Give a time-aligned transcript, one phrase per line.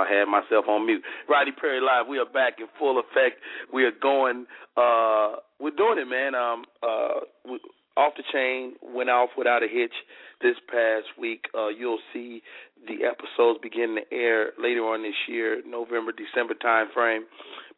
[0.00, 1.02] I had myself on mute.
[1.28, 2.06] Rodney Perry live.
[2.08, 3.40] We are back in full effect.
[3.72, 4.46] We are going.
[4.76, 6.34] uh We're doing it, man.
[6.34, 7.60] Um, uh, we,
[7.96, 9.92] off the chain went off without a hitch
[10.40, 11.44] this past week.
[11.54, 12.42] Uh, you'll see
[12.86, 17.24] the episodes begin to air later on this year, November, December time frame.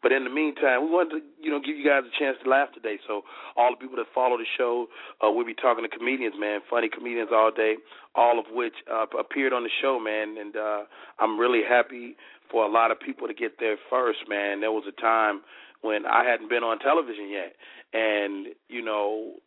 [0.04, 2.50] But in the meantime, we wanted to, you know, give you guys a chance to
[2.50, 3.00] laugh today.
[3.08, 3.22] So
[3.56, 4.88] all the people that follow the show,
[5.24, 7.76] uh, we'll be talking to comedians, man, funny comedians all day,
[8.14, 10.36] all of which uh, appeared on the show, man.
[10.36, 10.82] And uh,
[11.18, 12.16] I'm really happy
[12.50, 14.60] for a lot of people to get there first, man.
[14.60, 15.40] There was a time
[15.80, 17.56] when I hadn't been on television yet,
[17.94, 19.40] and you know,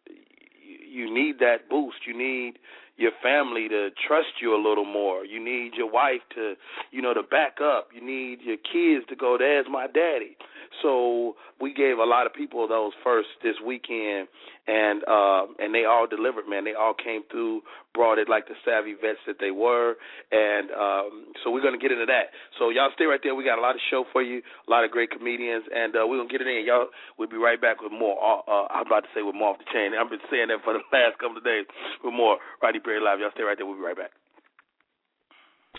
[0.67, 1.97] you need that boost.
[2.05, 2.59] You need
[2.97, 5.23] your family to trust you a little more.
[5.23, 6.55] You need your wife to,
[6.91, 7.89] you know, to back up.
[7.93, 10.35] You need your kids to go, there's my daddy.
[10.81, 14.28] So we gave a lot of people those first this weekend,
[14.67, 16.64] and uh, and they all delivered, man.
[16.64, 17.61] They all came through,
[17.94, 19.95] brought it like the savvy vets that they were,
[20.31, 22.36] and um, so we're gonna get into that.
[22.59, 23.33] So y'all stay right there.
[23.33, 26.05] We got a lot of show for you, a lot of great comedians, and uh,
[26.05, 26.66] we're gonna get it in.
[26.66, 28.17] Y'all, we'll be right back with more.
[28.22, 29.98] Uh, uh, I'm about to say with more off the chain.
[29.98, 31.66] I've been saying that for the last couple of days.
[32.03, 33.20] With more Rodney Perry live.
[33.20, 33.66] Y'all stay right there.
[33.66, 34.11] We'll be right back.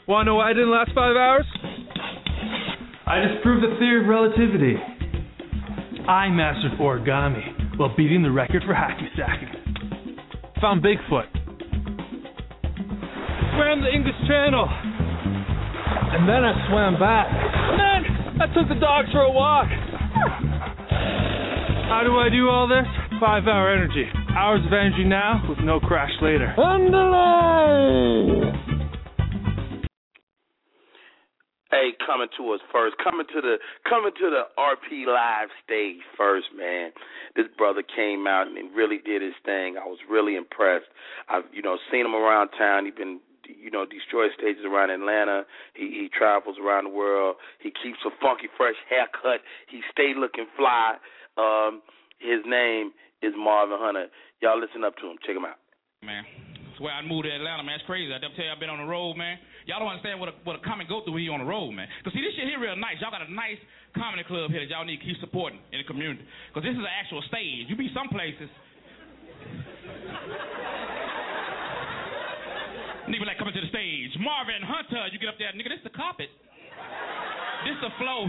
[0.06, 1.46] Wanna know why I didn't last five hours?
[3.08, 4.76] I disproved the theory of relativity.
[6.06, 9.48] I mastered origami while beating the record for hacky sacking.
[10.60, 11.24] Found Bigfoot.
[13.56, 14.68] Swam the English Channel.
[14.68, 17.28] And then I swam back.
[17.32, 18.04] And then
[18.42, 19.68] I took the dogs for a walk.
[21.88, 22.84] How do I do all this?
[23.18, 24.04] Five hour energy.
[24.36, 26.54] Hours of energy now with no crash later.
[26.60, 28.28] Underlay!
[31.70, 36.48] Hey, coming to us first, coming to the coming to the RP live stage first,
[36.56, 36.92] man.
[37.36, 39.76] This brother came out and really did his thing.
[39.76, 40.88] I was really impressed.
[41.28, 42.86] I've you know seen him around town.
[42.86, 45.44] He's been you know destroy stages around Atlanta.
[45.76, 47.36] He he travels around the world.
[47.60, 49.44] He keeps a funky fresh haircut.
[49.68, 50.96] He stay looking fly.
[51.36, 51.82] Um,
[52.16, 54.08] his name is Marvin Hunter.
[54.40, 55.20] Y'all listen up to him.
[55.20, 55.60] Check him out.
[56.00, 56.24] Man,
[56.64, 57.76] that's where I moved to Atlanta, man.
[57.76, 58.08] It's crazy.
[58.08, 59.36] I tell you, I've been on the road, man.
[59.68, 61.76] Y'all don't understand what a, what a comic go through when you on the road,
[61.76, 61.84] man.
[62.00, 62.96] Cause see, this shit here real nice.
[63.04, 63.60] Y'all got a nice
[63.92, 66.24] comedy club here that y'all need to keep supporting in the community.
[66.56, 67.68] Cause this is an actual stage.
[67.68, 68.48] You be some places.
[73.12, 74.16] Nigga like coming to the stage.
[74.24, 75.68] Marvin Hunter, you get up there, nigga.
[75.68, 76.32] This the carpet.
[77.68, 78.24] This the flow.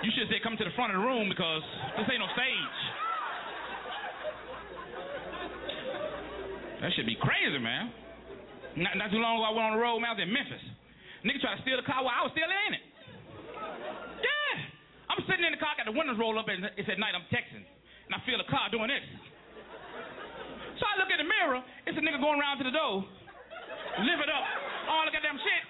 [0.00, 1.60] You should say come to the front of the room because
[2.00, 2.80] this ain't no stage.
[6.80, 7.92] That should be crazy, man.
[8.78, 10.14] Not, not too long ago, I went on the road, man.
[10.14, 10.62] I was in Memphis.
[11.26, 12.84] Nigga tried to steal the car while I was still in it.
[14.22, 14.56] Yeah.
[15.10, 17.18] I'm sitting in the car, got the windows rolled up, and it's at night.
[17.18, 19.02] I'm texting, and I feel the car doing this.
[20.78, 21.60] So I look in the mirror.
[21.84, 23.04] It's a nigga going around to the door,
[24.00, 24.46] live it up,
[24.88, 25.62] Oh, all the goddamn shit.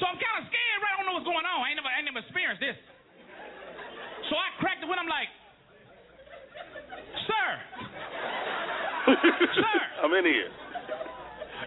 [0.00, 0.94] So I'm kind of scared, right?
[0.94, 1.58] I don't know what's going on.
[1.62, 2.76] I ain't never, I ain't never experienced this.
[4.26, 5.06] So I cracked the window.
[5.06, 5.30] I'm like,
[7.24, 7.46] sir,
[9.62, 9.78] sir.
[10.02, 10.50] I'm in here.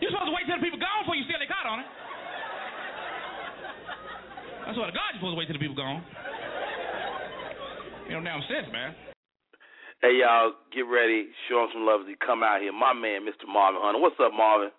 [0.02, 1.90] You're supposed to wait till the people gone before you steal their car, don't it?
[4.66, 5.14] That's what God.
[5.14, 6.02] You're supposed to wait till the people gone.
[8.10, 8.98] You know, damn sense, man.
[10.02, 11.30] Hey y'all, get ready.
[11.46, 12.74] Show him some love as he come out here.
[12.74, 13.46] My man, Mr.
[13.46, 14.02] Marvin Hunter.
[14.02, 14.74] What's up, Marvin?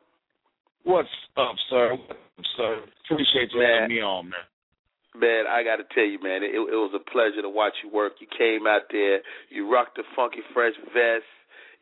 [0.82, 1.94] What's up, sir?
[1.94, 2.82] What's up, sir?
[3.06, 3.86] Appreciate you Man.
[3.86, 4.44] having me on, man.
[5.14, 7.90] Man, I got to tell you, man, it, it was a pleasure to watch you
[7.92, 8.14] work.
[8.18, 9.20] You came out there,
[9.50, 11.28] you rocked the funky fresh vest.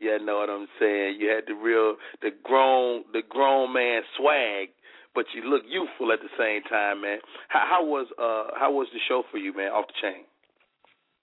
[0.01, 1.21] You know what I'm saying?
[1.21, 4.69] You had the real, the grown, the grown man swag,
[5.13, 7.19] but you look youthful at the same time, man.
[7.49, 9.69] How, how was uh how was the show for you, man?
[9.71, 10.25] Off the chain.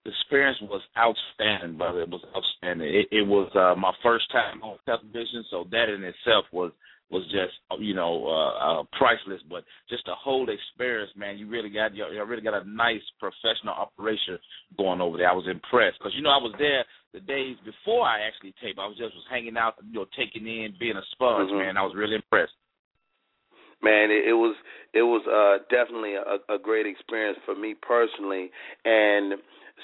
[0.04, 2.02] The experience was outstanding, brother.
[2.02, 2.86] It was outstanding.
[2.86, 6.70] It, it was uh, my first time on television, so that in itself was
[7.10, 9.42] was just you know uh, uh, priceless.
[9.50, 13.75] But just the whole experience, man, you really got you really got a nice professional
[13.75, 14.38] operation
[14.78, 15.28] going over there.
[15.28, 18.78] I was impressed because you know I was there the days before I actually taped.
[18.78, 21.58] I was just was hanging out, you know, taking in, being a sponge, Mhm.
[21.58, 21.76] man.
[21.76, 22.55] I was really impressed.
[23.81, 24.56] Man, it, it was
[24.93, 28.50] it was uh definitely a, a great experience for me personally.
[28.84, 29.40] And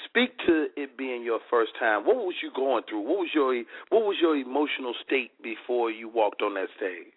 [0.07, 2.05] speak to it being your first time.
[2.05, 3.01] What was you going through?
[3.01, 3.55] What was your
[3.91, 7.13] what was your emotional state before you walked on that stage?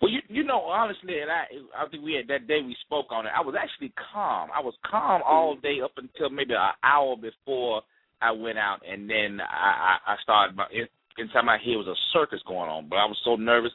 [0.00, 1.46] Well, you you know honestly, and I
[1.76, 3.32] I think we had that day we spoke on it.
[3.36, 4.50] I was actually calm.
[4.54, 7.82] I was calm all day up until maybe an hour before
[8.20, 10.56] I went out, and then I I, I started.
[10.56, 13.72] My, in- inside my head was a circus going on, but I was so nervous.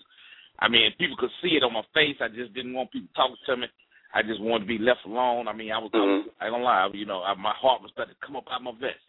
[0.59, 2.17] I mean, people could see it on my face.
[2.21, 3.67] I just didn't want people talking to me.
[4.13, 5.47] I just wanted to be left alone.
[5.47, 6.31] I mean, I was, I, was Mhm.
[6.39, 8.61] I ain't gonna lie, you know, I, my heart was starting to come up out
[8.61, 9.01] of my vest.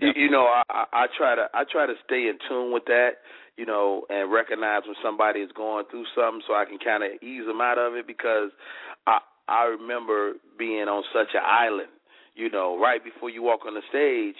[0.00, 2.84] you, you know, I, I, I try to I try to stay in tune with
[2.86, 3.20] that,
[3.56, 7.10] you know, and recognize when somebody is going through something, so I can kind of
[7.22, 8.50] ease them out of it because
[9.06, 9.18] I
[9.48, 11.90] I remember being on such an island,
[12.34, 14.36] you know, right before you walk on the stage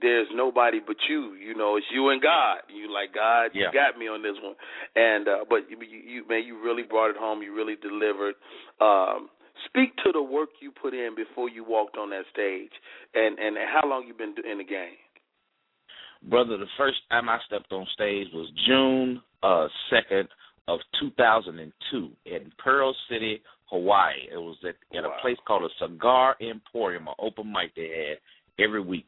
[0.00, 1.34] there's nobody but you.
[1.34, 2.58] You know, it's you and God.
[2.72, 3.66] You like God, yeah.
[3.66, 4.54] you got me on this one.
[4.94, 7.42] And uh but you, you man, you really brought it home.
[7.42, 8.34] You really delivered.
[8.80, 9.28] Um
[9.66, 12.72] speak to the work you put in before you walked on that stage
[13.14, 14.98] and and how long you been in the game.
[16.22, 20.28] Brother, the first time I stepped on stage was June uh 2nd
[20.68, 24.28] of 2002 in Pearl City, Hawaii.
[24.32, 25.14] It was at, at wow.
[25.16, 29.06] a place called a Cigar Emporium, an open mic they had every week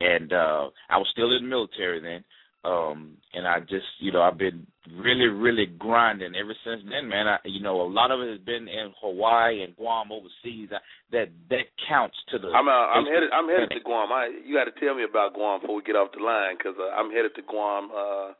[0.00, 2.24] and uh I was still in the military then.
[2.64, 7.26] Um and I just, you know, I've been really really grinding ever since then, man.
[7.26, 10.70] I you know, a lot of it has been in Hawaii and Guam overseas.
[10.72, 10.78] I,
[11.12, 14.12] that that counts to the I'm uh, I'm headed I'm headed to Guam.
[14.12, 16.74] I you got to tell me about Guam before we get off the line cuz
[16.78, 18.32] uh, I'm headed to Guam uh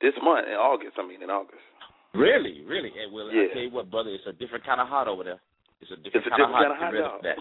[0.00, 1.62] this month in August, I mean in August.
[2.14, 2.62] Really?
[2.66, 2.90] Really?
[2.98, 3.50] And well, yeah.
[3.50, 5.40] I tell you what, brother, it's a different kind of hot over there.
[5.80, 7.22] It's a different, it's a kind, different of kind of hot.
[7.22, 7.38] That.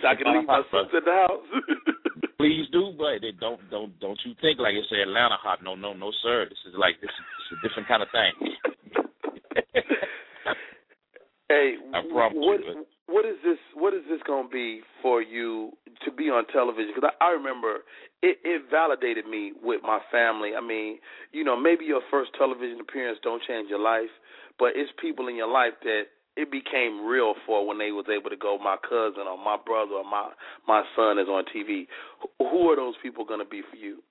[0.00, 1.48] so I can leave my sons at the house.
[2.38, 5.62] Please do, but they don't don't don't you think like it's Atlanta hot?
[5.62, 6.46] No, no, no, sir.
[6.48, 8.32] This is like this is, a different kind of thing.
[11.48, 13.56] hey, I promise what you, what is this?
[13.74, 15.72] What is this going to be for you
[16.04, 16.92] to be on television?
[16.94, 17.88] Because I, I remember
[18.22, 20.52] it, it validated me with my family.
[20.56, 20.98] I mean,
[21.32, 24.12] you know, maybe your first television appearance don't change your life,
[24.58, 28.28] but it's people in your life that it became real for when they was able
[28.30, 30.30] to go my cousin or my brother or my
[30.68, 31.88] my son is on TV.
[32.38, 34.02] Who are those people going to be for you?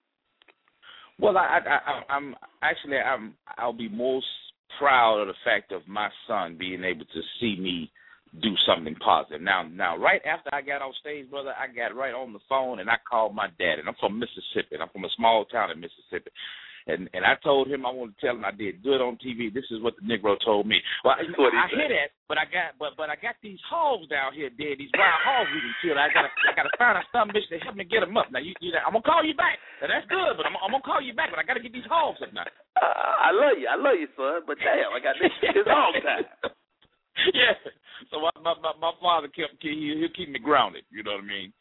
[1.20, 4.26] Well, I, I, I I'm actually I'm I'll be most
[4.80, 7.92] proud of the fact of my son being able to see me
[8.42, 9.42] do something positive.
[9.42, 12.80] Now, now, right after I got off stage, brother, I got right on the phone
[12.80, 13.80] and I called my dad.
[13.80, 14.74] And I'm from Mississippi.
[14.74, 16.32] And I'm from a small town in Mississippi.
[16.88, 19.52] And and I told him I wanted to tell him I did good on TV.
[19.52, 20.80] This is what the Negro told me.
[21.04, 24.08] Well, That's what I hear that, but I got but but I got these hogs
[24.08, 24.80] down here dead.
[24.80, 26.00] These wild hogs we can kill.
[26.00, 28.32] I gotta I gotta find a some bitch to help me get them up.
[28.32, 29.60] Now you, you I'm gonna call you back.
[29.84, 31.28] Now that's good, but I'm I'm gonna call you back.
[31.36, 32.48] But I gotta get these hogs up now.
[32.80, 34.48] Uh, I love you, I love you, son.
[34.48, 35.36] But damn, I got this.
[35.44, 36.24] It's hog time.
[37.36, 37.52] yeah.
[38.12, 40.84] So my my my, my father kept he he'll keep me grounded.
[40.92, 41.54] You know what I mean?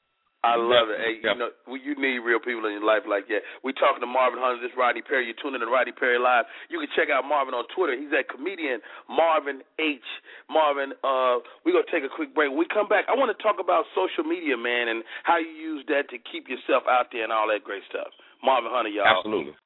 [0.47, 0.99] I love it.
[1.03, 3.43] Hey, you know, you need real people in your life like that.
[3.67, 4.63] We talking to Marvin Hunter.
[4.63, 5.27] This is Rodney Perry.
[5.27, 6.47] You're tuning in to Rodney Perry Live.
[6.71, 7.99] You can check out Marvin on Twitter.
[7.99, 8.79] He's at comedian
[9.11, 10.07] Marvin H.
[10.47, 12.55] Marvin, uh, we're gonna take a quick break.
[12.55, 15.51] When we come back, I want to talk about social media, man, and how you
[15.51, 18.15] use that to keep yourself out there and all that great stuff.
[18.39, 19.11] Marvin Hunter, y'all.
[19.11, 19.59] Absolutely.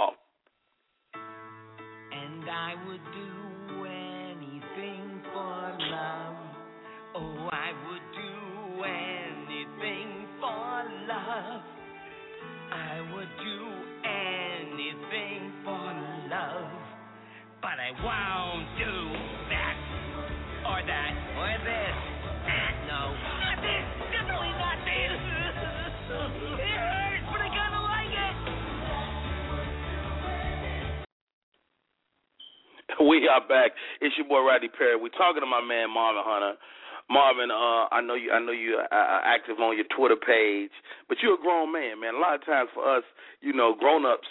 [0.00, 0.16] Oh.
[1.12, 3.35] And I would do anything for
[5.90, 6.36] love.
[7.14, 11.62] Oh, I would do anything for love.
[12.72, 13.60] I would do
[14.04, 15.86] anything for
[16.30, 16.70] love.
[17.62, 19.35] But I won't do
[33.00, 33.72] We are back.
[34.00, 34.96] It's your boy Rodney Perry.
[34.96, 36.56] We're talking to my man Marvin Hunter.
[37.08, 38.32] Marvin, uh, I know you.
[38.32, 40.72] I know you are uh, active on your Twitter page,
[41.08, 42.16] but you're a grown man, man.
[42.16, 43.04] A lot of times for us,
[43.40, 44.26] you know, grown ups,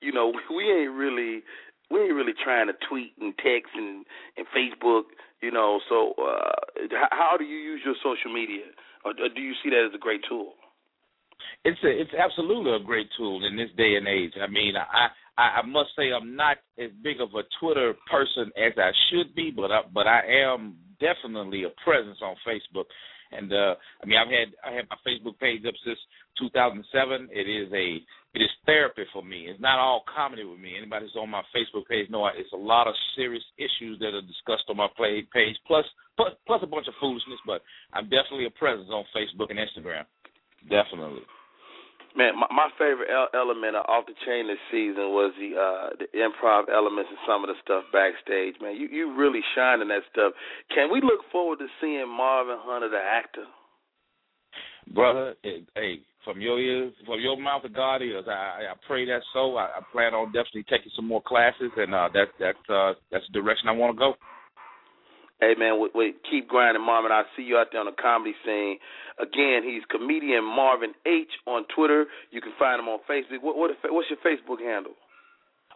[0.00, 1.44] you know, we ain't really,
[1.90, 4.04] we ain't really trying to tweet and text and
[4.36, 5.78] and Facebook, you know.
[5.88, 8.64] So, uh, how, how do you use your social media,
[9.04, 10.54] or do you see that as a great tool?
[11.64, 14.34] It's a, it's absolutely a great tool in this day and age.
[14.42, 18.50] I mean, I, I I must say I'm not as big of a Twitter person
[18.56, 22.86] as I should be, but I, but I am definitely a presence on Facebook.
[23.32, 25.98] And uh I mean, I've had I had my Facebook page up since
[26.38, 27.28] 2007.
[27.32, 28.00] It is a
[28.36, 29.48] it is therapy for me.
[29.48, 30.76] It's not all comedy with me.
[30.76, 34.22] Anybody who's on my Facebook page know it's a lot of serious issues that are
[34.22, 35.84] discussed on my play page, plus
[36.16, 37.40] plus plus a bunch of foolishness.
[37.46, 37.62] But
[37.92, 40.04] I'm definitely a presence on Facebook and Instagram.
[40.68, 41.22] Definitely.
[42.16, 45.88] Man, my, my favorite el- element of off the chain this season was the uh
[46.00, 48.56] the improv elements and some of the stuff backstage.
[48.60, 50.32] Man, you you really shine in that stuff.
[50.74, 53.44] Can we look forward to seeing Marvin Hunter, the actor?
[54.94, 55.34] brother.
[55.42, 58.24] Hey, from your ears, from your mouth to God ears.
[58.28, 59.56] I, I pray that's so.
[59.56, 63.24] I, I plan on definitely taking some more classes, and uh, that that uh, that's
[63.32, 64.14] the direction I want to go.
[65.40, 67.12] Hey man, wait, wait, keep grinding, Marvin.
[67.12, 68.78] I see you out there on the comedy scene.
[69.20, 72.06] Again, he's comedian Marvin H on Twitter.
[72.30, 73.42] You can find him on Facebook.
[73.42, 74.96] What, what what's your Facebook handle?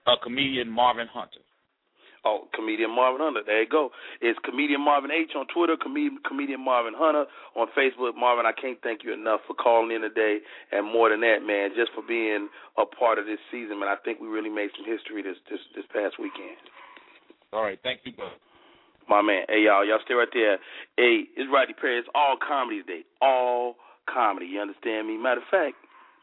[0.06, 1.44] A comedian Marvin Hunter.
[2.24, 3.40] Oh, comedian Marvin Hunter.
[3.44, 3.90] There you go.
[4.20, 7.24] It's comedian Marvin H on Twitter, comedian comedian Marvin Hunter
[7.56, 8.16] on Facebook.
[8.16, 10.40] Marvin, I can't thank you enough for calling in today,
[10.72, 13.80] and more than that, man, just for being a part of this season.
[13.80, 16.60] Man, I think we really made some history this this this past weekend.
[17.52, 18.28] All right, thank you, bro.
[19.10, 20.58] My man, hey y'all, y'all stay right there.
[20.96, 21.98] Hey, it's Rodney Perry.
[21.98, 23.02] It's all comedy today.
[23.20, 23.74] All
[24.06, 24.46] comedy.
[24.46, 25.16] You understand me?
[25.18, 25.74] Matter of fact,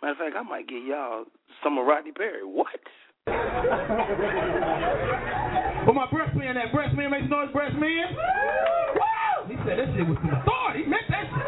[0.01, 1.25] matter of fact, I might get y'all
[1.61, 2.45] some of Rodney Perry.
[2.47, 2.79] What?
[5.87, 8.11] Well, my breast man, that breast man makes noise, breast man.
[8.11, 9.47] Woo!
[9.47, 10.83] He said that shit was some authority.
[10.83, 11.47] He meant that shit.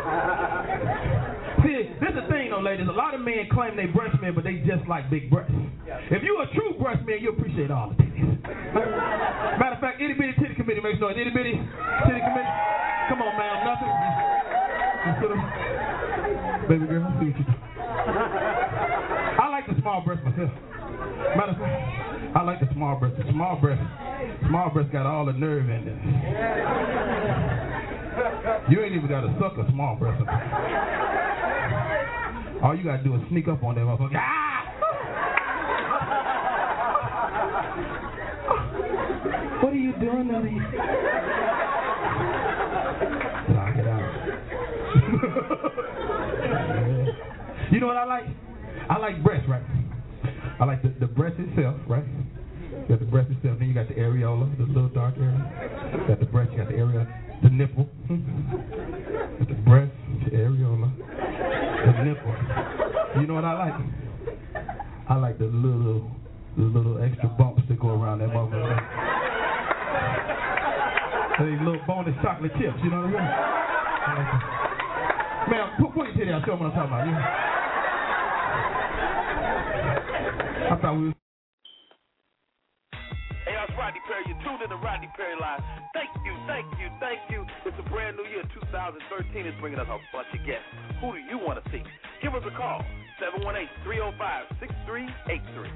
[2.59, 2.87] See, this is the thing though, ladies.
[2.87, 5.53] A lot of men claim they breast men, but they just like big breasts.
[6.11, 8.43] If you a true breast man, you appreciate all the titties.
[9.59, 11.15] Matter of fact, itty bitty titty committee makes noise.
[11.17, 12.53] Itty bitty titty committee.
[13.09, 13.89] Come on, ma'am, nothing.
[15.05, 15.39] Just sit up.
[16.69, 17.53] Baby girl, I see what you do.
[19.39, 20.51] I like the small breast myself.
[21.35, 23.17] Matter of fact, I like the small breast.
[23.17, 23.81] The small breast,
[24.47, 25.97] small breast got all the nerve in it.
[28.69, 30.21] You ain't even got to suck a small breast.
[32.61, 34.15] All you gotta do is sneak up on that motherfucker.
[34.15, 34.49] Ah!
[39.61, 40.51] What are you doing, Nelly?
[43.53, 44.11] Knock it out.
[47.71, 48.25] you know what I like?
[48.89, 49.63] I like breast, right?
[50.59, 52.03] I like the, the breast itself, right?
[52.71, 55.91] You got the breast itself, then you got the areola, the little dark area.
[55.93, 57.07] You got the breast, you got the area,
[57.41, 57.87] the nipple.
[58.09, 59.93] the breast,
[60.25, 60.91] the areola.
[61.79, 63.73] You know what I like?
[65.09, 66.11] I like the little,
[66.57, 68.79] the little extra bumps that go around that motherfucker.
[71.39, 73.19] These little bonus chocolate chips, you know what I mean?
[73.19, 75.49] I like.
[75.49, 77.07] Man, put, put your titty out, show them what I'm talking about.
[77.07, 77.13] You?
[80.67, 81.18] I thought we was
[83.89, 84.21] Rodney Perry.
[84.29, 85.65] You're tuned in to Rodney Perry Live.
[85.97, 87.41] Thank you, thank you, thank you.
[87.65, 88.45] It's a brand new year.
[88.53, 89.01] 2013
[89.49, 90.69] is bringing us a bunch of guests.
[91.01, 91.81] Who do you want to see?
[92.21, 92.85] Give us a call.
[93.89, 95.73] 718-305-6383.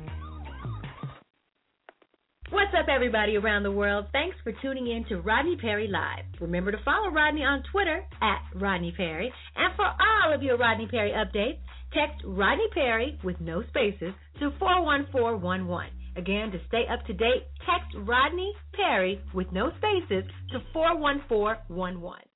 [2.52, 4.06] What's up, everybody around the world?
[4.12, 6.26] Thanks for tuning in to Rodney Perry Live.
[6.40, 9.34] Remember to follow Rodney on Twitter at Rodney Perry.
[9.56, 11.58] And for all of your Rodney Perry updates,
[11.98, 16.03] text Rodney Perry with no spaces to 41411.
[16.16, 22.30] Again, to stay up to date, text Rodney Perry with no spaces to 41411.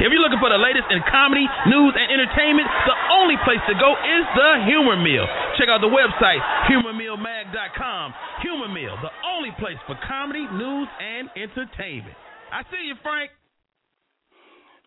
[0.00, 3.76] If you're looking for the latest in comedy, news, and entertainment, the only place to
[3.76, 5.26] go is the Humor Mill.
[5.60, 6.40] Check out the website,
[6.72, 8.14] humormillmag.com.
[8.40, 12.16] Humor Mill, the only place for comedy, news, and entertainment.
[12.48, 13.30] I see you, Frank.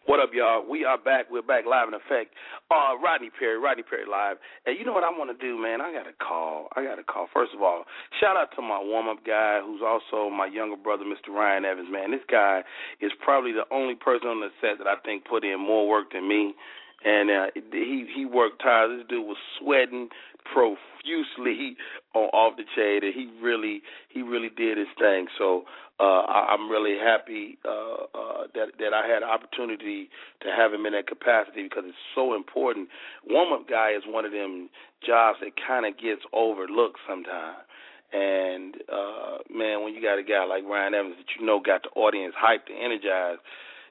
[0.05, 0.67] What up, y'all?
[0.67, 1.31] We are back.
[1.31, 2.35] We're back live in effect.
[2.67, 4.35] Uh, Rodney Perry, Rodney Perry Live.
[4.65, 5.79] And you know what I want to do, man?
[5.79, 6.67] I got to call.
[6.75, 7.31] I got to call.
[7.33, 7.85] First of all,
[8.19, 11.33] shout out to my warm up guy, who's also my younger brother, Mr.
[11.33, 11.87] Ryan Evans.
[11.89, 12.67] Man, this guy
[12.99, 16.11] is probably the only person on the set that I think put in more work
[16.11, 16.53] than me.
[17.05, 18.91] And uh, he he worked hard.
[18.91, 20.09] This dude was sweating
[20.45, 21.75] profusely
[22.13, 25.27] on off the chain, and he really he really did his thing.
[25.37, 25.63] So
[25.99, 30.09] uh, I, I'm really happy uh, uh, that that I had opportunity
[30.41, 32.89] to have him in that capacity because it's so important.
[33.29, 34.69] Warm up guy is one of them
[35.05, 37.57] jobs that kind of gets overlooked sometimes.
[38.13, 41.81] And uh man, when you got a guy like Ryan Evans that you know got
[41.83, 43.41] the audience hyped and energized,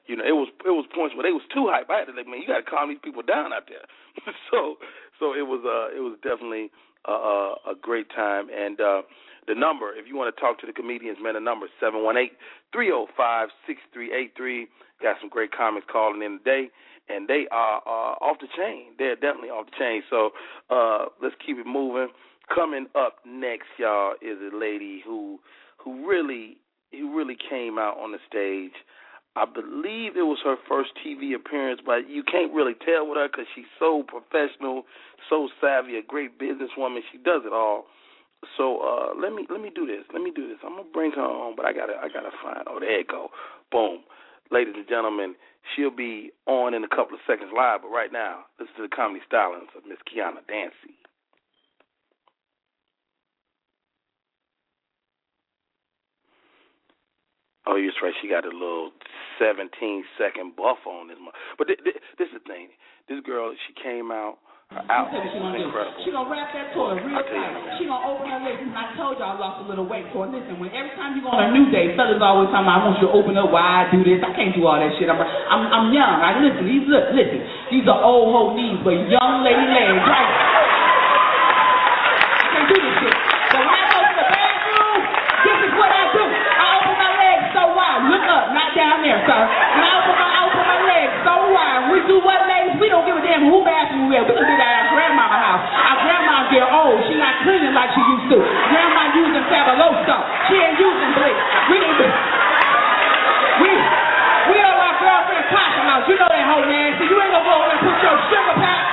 [0.05, 1.89] you know, it was it was points where they was too hype.
[1.89, 3.87] I had to like, man, you got to calm these people down out there.
[4.51, 4.75] so
[5.19, 6.71] so it was uh it was definitely
[7.05, 8.47] a, great time.
[8.51, 9.01] And uh
[9.47, 12.17] the number, if you want to talk to the comedians, man, the number seven one
[12.17, 12.33] eight
[12.71, 14.67] three zero five six three eight three.
[15.01, 16.69] Got some great comics calling in today,
[17.09, 18.95] and they are uh, off the chain.
[18.97, 20.03] They're definitely off the chain.
[20.09, 20.31] So
[20.69, 22.09] uh let's keep it moving.
[22.53, 25.39] Coming up next, y'all, is a lady who
[25.77, 26.57] who really
[26.91, 28.75] who really came out on the stage.
[29.35, 33.27] I believe it was her first TV appearance, but you can't really tell with her
[33.27, 34.83] because she's so professional,
[35.29, 37.01] so savvy, a great businesswoman.
[37.11, 37.85] She does it all.
[38.57, 40.03] So uh, let me let me do this.
[40.13, 40.57] Let me do this.
[40.63, 42.61] I'm gonna bring her on, but I gotta I gotta find.
[42.67, 43.29] Oh, there you go.
[43.71, 44.03] Boom,
[44.51, 45.35] ladies and gentlemen.
[45.73, 48.93] She'll be on in a couple of seconds live, but right now, listen to the
[48.93, 50.99] comedy stylings of Miss Kiana Dancy.
[57.63, 58.11] Oh, you're right.
[58.19, 58.91] She got a little
[59.39, 59.71] 17
[60.19, 61.17] second buff on this.
[61.19, 62.67] mo- But th- th- this is the thing.
[63.07, 64.37] This girl, she came out.
[64.71, 66.01] Her outfit gonna incredible.
[66.03, 67.77] She gonna wrap that toy real I tight.
[67.77, 68.57] She gonna open her legs.
[68.63, 70.07] And I told y'all I lost a little weight.
[70.11, 72.81] So listen, when every time you go on a new day, fellas always talking about
[72.81, 74.19] I want you to open up wide, do this.
[74.25, 75.07] I can't do all that shit.
[75.13, 76.19] I'm I'm I'm young.
[76.25, 76.65] I listen.
[76.65, 77.39] These look listen.
[77.69, 80.03] These are old hoe knees, but young lady legs.
[80.03, 80.31] Right?
[82.41, 83.15] I can't do this shit.
[83.53, 84.99] So when I go to the bathroom,
[85.47, 86.23] this is what I do.
[88.73, 89.19] down there.
[89.19, 91.91] And I open my, open my legs so wide.
[91.91, 92.79] We do what, ladies?
[92.79, 94.25] We don't give a damn who bathroom we at.
[94.25, 95.63] We can that at our grandmama house.
[95.67, 96.97] Our grandma get old.
[97.11, 98.39] She not cleaning like she used to.
[98.39, 100.17] Grandma using Fabuloso.
[100.47, 101.41] She ain't using bleach.
[101.69, 102.07] We need to.
[103.61, 103.69] We,
[104.49, 106.05] we are our girlfriend Tasha house.
[106.07, 107.05] You know that whole nasty.
[107.05, 108.83] You ain't gonna go over and put your sugar pack.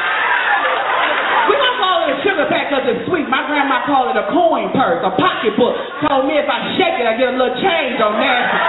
[2.21, 3.25] Sugar pack because it's sweet.
[3.33, 5.73] My grandma called it a coin purse, a pocketbook.
[6.05, 8.61] Told me if I shake it, I get a little change on nasty.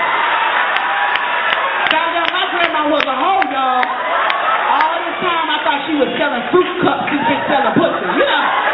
[1.92, 3.84] Down there, my grandma was a hoe, y'all.
[4.72, 7.04] All this time I thought she was selling fruit cups.
[7.12, 8.08] She's been selling pussy.
[8.08, 8.72] Know.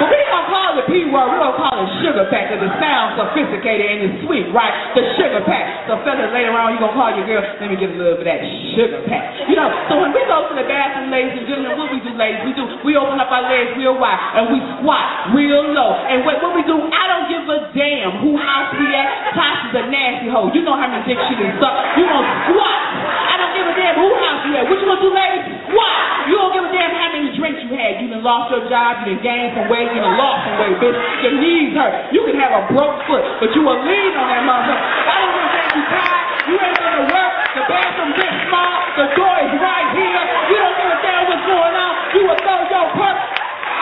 [0.00, 2.74] But we don't call it P word, we don't call it sugar pack because it
[2.80, 4.72] sounds sophisticated and it's sweet, right?
[4.96, 5.86] The sugar pack.
[5.86, 8.24] So fellas later on you gonna call your girl, let me get a little bit
[8.24, 8.40] of that
[8.72, 9.36] sugar pack.
[9.46, 12.16] You know, so when we go to the bathroom, ladies and gentlemen, what we do,
[12.16, 15.92] ladies, we do we open up our legs real wide and we squat real low.
[16.08, 19.36] And what, what we do, I don't give a damn who house we at.
[19.36, 20.50] Tasha's a nasty hoe.
[20.50, 21.76] You know how many dicks she done suck.
[22.00, 22.80] You gonna squat.
[23.28, 24.08] I don't give a damn who
[24.52, 24.68] house.
[24.68, 25.44] What you gonna do, ladies?
[25.68, 26.28] Squat.
[26.28, 27.98] You don't give a damn how many drinks you had.
[27.98, 30.76] You done lost your job, you done gained some weight, you done lost some weight,
[30.78, 30.98] bitch.
[31.24, 32.12] Your knees hurt.
[32.14, 34.78] You can have a broke foot, but you will lean on that motherfucker.
[34.78, 36.26] I don't give a damn you tired.
[36.46, 37.32] You ain't gonna work.
[37.56, 38.76] The bathroom this small.
[38.92, 40.22] The door is right here.
[40.52, 41.92] You don't give a damn what's going on.
[42.12, 43.22] You will throw your purse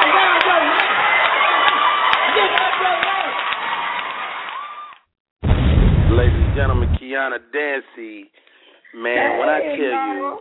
[0.06, 0.86] around your neck.
[2.30, 2.70] Lift.
[6.14, 8.29] Ladies and gentlemen, Kiana Dancy,
[8.94, 10.40] man, when I tell you,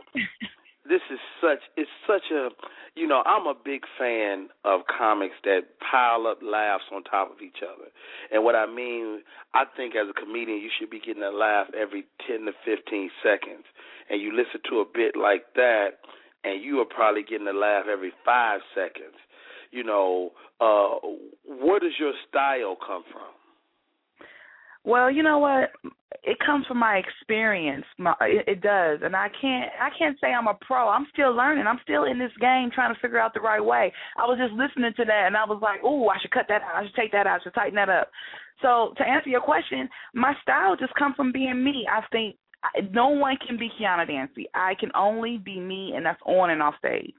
[0.89, 2.49] this is such it's such a
[2.95, 7.41] you know i'm a big fan of comics that pile up laughs on top of
[7.41, 7.89] each other.
[8.33, 9.21] And what i mean
[9.53, 13.11] i think as a comedian you should be getting a laugh every 10 to 15
[13.23, 13.65] seconds.
[14.09, 16.01] And you listen to a bit like that
[16.43, 19.21] and you are probably getting a laugh every 5 seconds.
[19.71, 20.97] You know uh
[21.45, 23.38] where does your style come from
[24.83, 25.71] Well, you know what?
[26.23, 27.85] It comes from my experience.
[27.97, 29.69] My, it, it does, and I can't.
[29.79, 30.89] I can't say I'm a pro.
[30.89, 31.65] I'm still learning.
[31.67, 33.93] I'm still in this game, trying to figure out the right way.
[34.17, 36.61] I was just listening to that, and I was like, "Ooh, I should cut that
[36.61, 36.75] out.
[36.75, 37.39] I should take that out.
[37.39, 38.09] I should tighten that up."
[38.61, 41.87] So, to answer your question, my style just comes from being me.
[41.89, 42.35] I think
[42.91, 44.47] no one can be Kiana Dancy.
[44.53, 47.13] I can only be me, and that's on and off stage.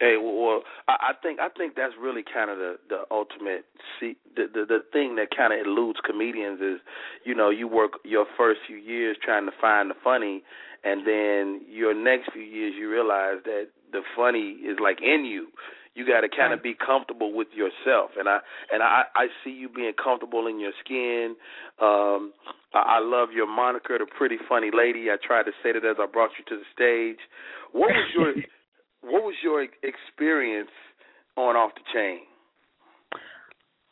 [0.00, 3.64] Hey, well, I think I think that's really kind of the the ultimate
[3.98, 6.78] see the the, the thing that kind of eludes comedians is,
[7.24, 10.44] you know, you work your first few years trying to find the funny,
[10.84, 15.48] and then your next few years you realize that the funny is like in you.
[15.94, 18.38] You got to kind of be comfortable with yourself, and I
[18.72, 21.34] and I I see you being comfortable in your skin.
[21.82, 22.32] Um,
[22.72, 25.10] I, I love your moniker, the pretty funny lady.
[25.10, 27.18] I tried to say that as I brought you to the stage.
[27.72, 28.32] What was your
[29.02, 30.70] what was your ex- experience
[31.36, 32.20] on Off the Chain?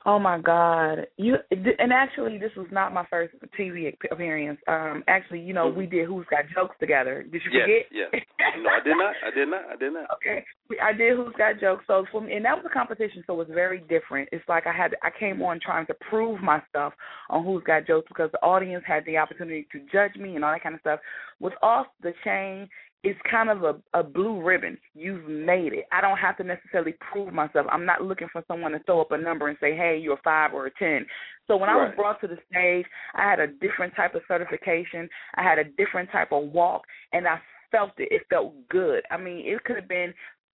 [0.09, 1.09] Oh my God!
[1.17, 4.61] You and actually, this was not my first TV appearance.
[4.69, 7.25] Um, actually, you know, we did Who's Got Jokes together.
[7.25, 8.13] Did you yes, forget?
[8.15, 8.23] yes.
[8.63, 9.15] No, I did not.
[9.27, 9.63] I did not.
[9.71, 10.07] I did not.
[10.15, 11.85] Okay, We- I did Who's Got Jokes.
[11.89, 14.29] So for me, and that was a competition, so it was very different.
[14.33, 16.95] It's like I had, I came on trying to prove myself
[17.29, 20.53] on Who's Got Jokes because the audience had the opportunity to judge me and all
[20.53, 21.01] that kind of stuff.
[21.41, 22.69] With Off the Chain,
[23.03, 24.79] it's kind of a, a blue ribbon.
[24.95, 25.87] You've made it.
[25.93, 27.67] I don't have to necessarily prove myself.
[27.71, 30.23] I'm not looking for someone to throw up a number and say, "Hey, you're a
[30.25, 31.07] five or a 10.
[31.47, 35.09] So when I was brought to the stage, I had a different type of certification.
[35.37, 36.83] I had a different type of walk,
[37.13, 38.09] and I felt it.
[38.11, 39.05] It felt good.
[39.11, 40.13] I mean, it could have been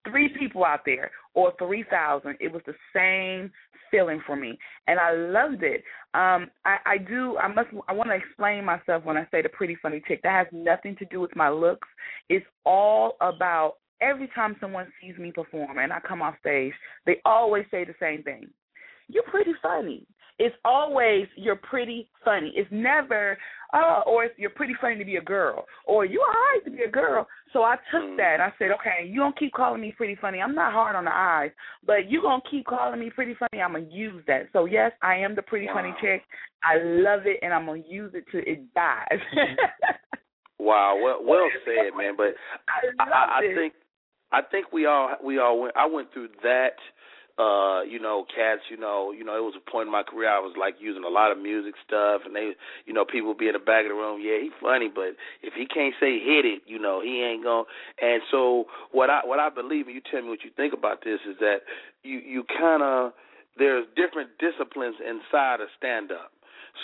[0.08, 2.36] three people out there or 3,000.
[2.40, 3.50] It was the same
[3.90, 5.82] feeling for me, and I loved it.
[6.14, 7.36] Um, I, I do.
[7.38, 7.68] I must.
[7.88, 10.20] I want to explain myself when I say the pretty funny chick.
[10.22, 11.88] That has nothing to do with my looks.
[12.28, 16.72] It's all about every time someone sees me perform and I come off stage,
[17.06, 18.48] they always say the same thing.
[19.08, 20.06] You're pretty funny.
[20.38, 22.52] It's always you're pretty funny.
[22.56, 23.38] It's never
[23.74, 26.82] oh, or it's, you're pretty funny to be a girl, or you're alright to be
[26.82, 27.26] a girl.
[27.52, 28.16] So I took mm.
[28.16, 30.40] that and I said, okay, you don't keep calling me pretty funny.
[30.40, 31.50] I'm not hard on the eyes,
[31.86, 33.62] but you gonna keep calling me pretty funny.
[33.62, 34.48] I'm gonna use that.
[34.52, 36.22] So yes, I am the pretty funny chick.
[36.64, 39.20] I love it, and I'm gonna use it till it dies.
[39.36, 39.92] Mm-hmm.
[40.62, 42.14] Wow, well, well said, man.
[42.16, 42.34] But
[42.68, 43.56] I I, I it.
[43.56, 43.74] think
[44.30, 45.76] I think we all we all went.
[45.76, 46.76] I went through that.
[47.38, 48.62] Uh, you know, cats.
[48.70, 51.04] You know, you know, it was a point in my career I was like using
[51.04, 52.52] a lot of music stuff, and they,
[52.84, 54.20] you know, people be in the back of the room.
[54.20, 57.64] Yeah, he funny, but if he can't say hit it, you know, he ain't going.
[58.00, 61.04] And so what I what I believe, and you tell me what you think about
[61.04, 61.64] this, is that
[62.02, 63.12] you you kind of
[63.58, 66.32] there's different disciplines inside of stand up.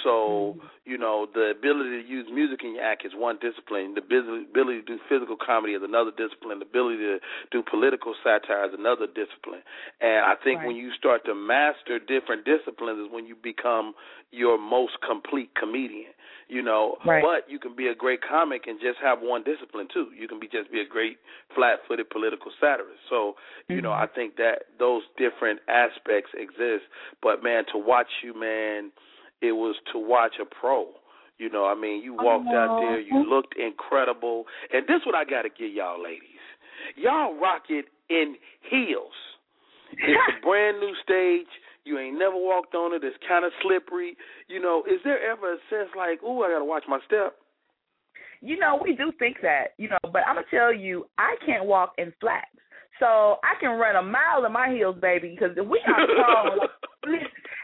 [0.04, 3.94] So, you know, the ability to use music in your act is one discipline.
[3.94, 6.58] The ability to do physical comedy is another discipline.
[6.60, 7.18] The ability to
[7.50, 9.62] do political satire is another discipline.
[10.00, 10.66] And I think Right.
[10.68, 13.94] when you start to master different disciplines is when you become
[14.30, 16.12] your most complete comedian.
[16.48, 17.22] You know, Right.
[17.22, 20.12] but you can be a great comic and just have one discipline too.
[20.16, 21.18] You can be just be a great
[21.54, 23.00] flat-footed political satirist.
[23.08, 23.36] So,
[23.68, 24.00] you know, Mhm.
[24.00, 26.86] I think that those different aspects exist.
[27.20, 28.92] But man, to watch you, man,
[29.40, 30.86] it was to watch a pro.
[31.38, 35.24] You know, I mean, you walked out there, you looked incredible, and this what I
[35.24, 36.42] got to give y'all, ladies.
[36.96, 38.34] Y'all rock it in
[38.68, 39.14] heels.
[39.92, 41.46] It's a brand new stage.
[41.84, 43.04] You ain't never walked on it.
[43.04, 44.16] It's kind of slippery.
[44.48, 47.36] You know, is there ever a sense like, ooh, I got to watch my step?
[48.40, 51.64] You know, we do think that, you know, but I'm gonna tell you, I can't
[51.64, 52.46] walk in flats,
[53.00, 56.68] so I can run a mile in my heels, baby, because we are strong.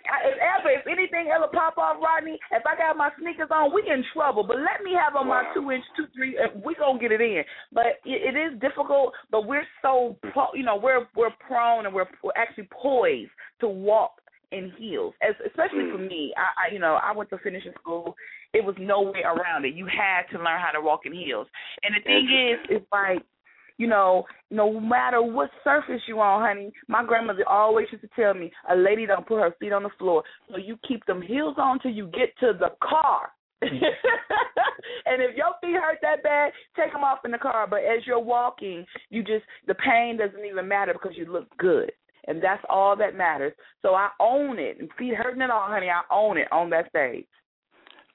[0.04, 3.82] If ever, if anything ever pop off, Rodney, if I got my sneakers on, we
[3.90, 4.44] in trouble.
[4.44, 7.42] But let me have on my two inch, two three, we gonna get it in.
[7.72, 9.14] But it, it is difficult.
[9.30, 13.68] But we're so, pro, you know, we're we're prone and we're, we're actually poised to
[13.68, 14.12] walk
[14.52, 16.32] in heels, as, especially for me.
[16.36, 18.14] I, I, you know, I went to finishing school.
[18.52, 19.74] It was no way around it.
[19.74, 21.48] You had to learn how to walk in heels.
[21.82, 23.22] And the thing is, it's like,
[23.78, 26.72] you know, no matter what surface you on, honey.
[26.88, 29.90] My grandmother always used to tell me, a lady don't put her feet on the
[29.98, 33.30] floor, so you keep them heels on till you get to the car.
[33.62, 37.66] and if your feet hurt that bad, take them off in the car.
[37.68, 41.90] But as you're walking, you just the pain doesn't even matter because you look good,
[42.26, 43.54] and that's all that matters.
[43.82, 44.78] So I own it.
[44.78, 45.88] And feet hurting at all, honey.
[45.88, 47.26] I own it on that stage.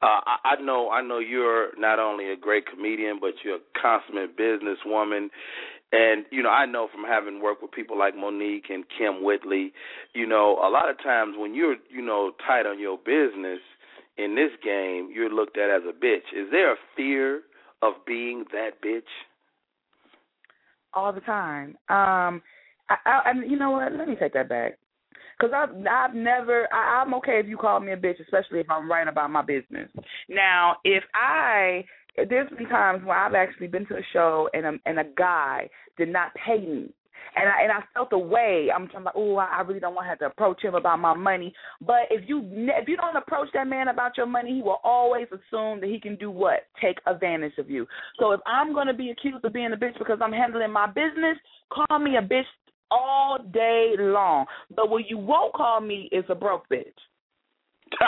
[0.01, 3.79] Uh, I, I know, I know you're not only a great comedian, but you're a
[3.79, 5.27] consummate businesswoman.
[5.91, 9.73] And you know, I know from having worked with people like Mo'Nique and Kym Whitley,
[10.13, 13.59] you know, a lot of times when you're, you know, tight on your business
[14.17, 16.29] in this game, you're looked at as a bitch.
[16.35, 17.41] Is there a fear
[17.81, 19.01] of being that bitch?
[20.93, 21.69] all the time.
[21.89, 22.41] Um,
[22.89, 23.91] I, I, I you know what?
[23.93, 24.77] Let me take that back.
[25.39, 28.69] Cause I've I've never I, I'm okay if you call me a bitch, especially if
[28.69, 29.89] I'm writing about my business.
[30.27, 31.85] Now, if I
[32.29, 35.69] there's been times where I've actually been to a show and a and a guy
[35.97, 36.93] did not pay me.
[37.35, 39.13] And I and I felt the way I'm talking about.
[39.15, 41.53] Oh, I, I really don't want to have to approach him about my money.
[41.79, 45.27] But if you if you don't approach that man about your money, he will always
[45.27, 47.85] assume that he can do what take advantage of you.
[48.19, 51.37] So if I'm to be accused of being a bitch because I'm handling my business,
[51.71, 52.43] call me a bitch
[52.91, 54.45] all day long.
[54.75, 56.85] But what you won't call me is a broke bitch.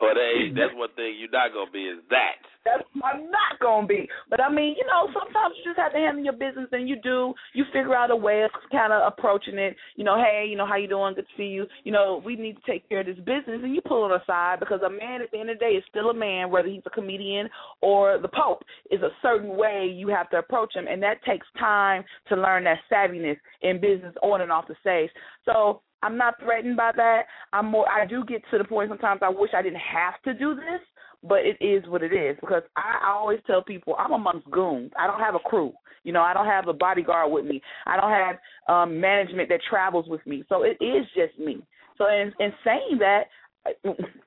[0.00, 2.40] well, they, that's one thing you're not gonna be is that.
[2.64, 4.08] That's I'm not gonna be.
[4.28, 6.96] But I mean, you know, sometimes you just have to handle your business, and you
[7.02, 7.34] do.
[7.54, 9.76] You figure out a way of kind of approaching it.
[9.96, 11.14] You know, hey, you know, how you doing?
[11.14, 11.66] Good to see you.
[11.84, 14.60] You know, we need to take care of this business, and you pull it aside
[14.60, 16.82] because a man at the end of the day is still a man, whether he's
[16.86, 17.48] a comedian
[17.80, 18.62] or the Pope.
[18.90, 22.64] Is a certain way you have to approach him, and that takes time to learn
[22.64, 25.10] that savviness in business on and off the stage.
[25.44, 27.22] So I'm not threatened by that.
[27.52, 27.88] I'm more.
[27.90, 30.80] I do get to the point sometimes I wish I didn't have to do this,
[31.22, 34.90] but it is what it is because I, I always tell people I'm amongst goons.
[34.98, 35.72] I don't have a crew.
[36.02, 37.60] You know, I don't have a bodyguard with me.
[37.86, 38.36] I don't have
[38.68, 40.44] um management that travels with me.
[40.48, 41.62] So it is just me.
[41.98, 43.24] So in, in saying that,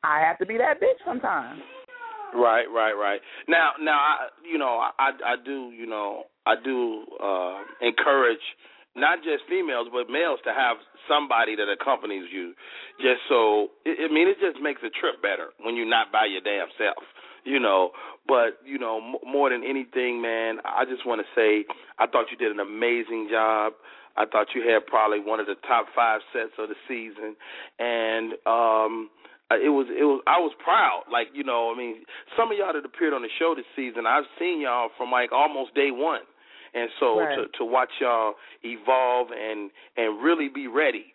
[0.04, 1.60] I have to be that bitch sometimes.
[2.36, 3.20] Right, right, right.
[3.48, 8.42] Now, now, I, you know, I, I do, you know, I do uh, encourage
[8.96, 10.78] not just females but males to have
[11.08, 12.54] somebody that accompanies you,
[13.00, 13.70] just so.
[13.86, 17.04] I mean, it just makes a trip better when you're not by your damn self,
[17.44, 17.92] you know.
[18.28, 21.66] But you know, m- more than anything, man, I just want to say
[22.00, 23.74] I thought you did an amazing job.
[24.16, 27.36] I thought you had probably one of the top five sets of the season,
[27.80, 29.10] and um
[29.52, 31.04] uh, it was it was I was proud.
[31.12, 32.06] Like you know, I mean,
[32.38, 35.32] some of y'all that appeared on the show this season, I've seen y'all from like
[35.32, 36.22] almost day one,
[36.74, 37.36] and so Right.
[37.36, 38.34] to to watch y'all
[38.64, 41.14] evolve and and really be ready.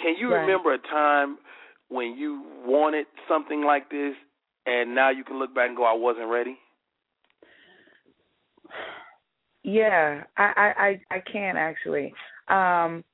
[0.00, 0.40] Can you Right.
[0.42, 1.38] remember a time
[1.88, 4.14] when you wanted something like this,
[4.66, 6.56] and now you can look back and go, I wasn't ready?
[9.62, 12.12] Yeah, I I I, I can actually.
[12.48, 13.04] Um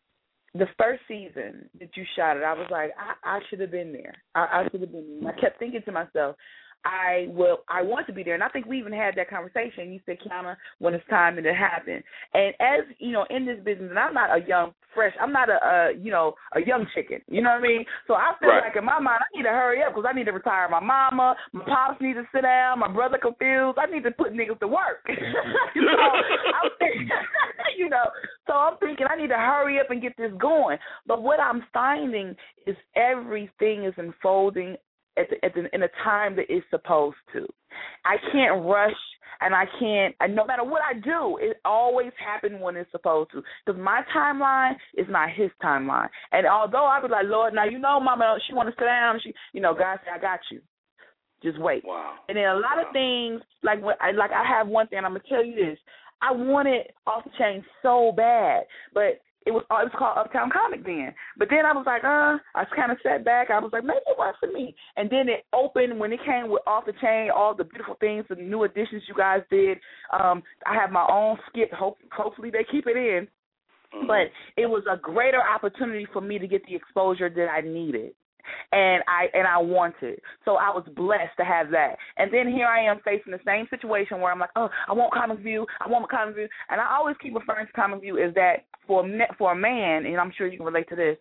[0.55, 3.93] the first season that you shot it, I was like, I, I should have been
[3.93, 4.15] there.
[4.35, 5.19] I, I should have been there.
[5.19, 6.37] And I kept thinking to myself,
[6.85, 8.35] I will I want to be there.
[8.35, 9.93] And I think we even had that conversation.
[9.93, 12.03] You said, Kiana, when it's time and it happened.
[12.35, 15.49] And as you know, in this business, and I'm not a young fresh I'm not
[15.51, 17.21] a, a you know, a young chicken.
[17.29, 17.85] You know what I mean?
[18.09, 18.63] So I feel Right.
[18.65, 20.81] like in my mind I need to hurry up because I need to retire my
[20.81, 23.79] mama, my pops need to sit down, my brother confused.
[23.79, 25.05] I need to put niggas to work.
[25.75, 27.09] you know, I'm thinking,
[27.79, 28.07] you know,
[28.47, 30.79] so I'm thinking I need to hurry up and get this going.
[31.07, 32.35] But what I'm finding
[32.67, 34.77] is everything is unfolding
[35.17, 37.47] at the, at the in the time that it's supposed to.
[38.05, 38.93] I can't rush
[39.41, 40.15] and I can't.
[40.21, 43.43] And no matter what I do, it always happens when it's supposed to.
[43.65, 46.09] Because my timeline is not his timeline.
[46.33, 49.21] And although I be like, Lord, now you know, Mama, she want to sit down.
[49.23, 50.61] She, you know, God said, I got you.
[51.43, 51.85] Just wait.
[51.85, 52.15] Wow.
[52.29, 52.85] And then a lot wow.
[52.87, 54.99] of things, like what, I, like I have one thing.
[54.99, 55.79] I'm gonna tell you this.
[56.23, 60.85] I wanted off the chain so bad, but it was it was called Uptown Comic
[60.85, 61.15] then.
[61.39, 63.51] But then I was like, uh, I kind of sat back.
[63.51, 64.75] I was like, maybe it wasn't for me.
[64.97, 68.25] And then it opened when it came with Off the Chain, all the beautiful things,
[68.29, 69.79] the new additions you guys did.
[70.13, 71.73] Um, I have my own skit.
[71.73, 73.29] Hope hopefully they keep it in.
[73.95, 74.07] Mm-hmm.
[74.09, 78.13] But it was a greater opportunity for me to get the exposure that I needed
[78.73, 80.21] and I and I wanted.
[80.45, 81.97] So I was blessed to have that.
[82.17, 85.13] And then here I am facing the same situation where I'm like, oh, I want
[85.13, 88.35] Comic View, I want Comic View, and I always keep referring to Comic View is
[88.35, 89.05] that for
[89.39, 91.17] for a man, and I'm sure you can relate to this.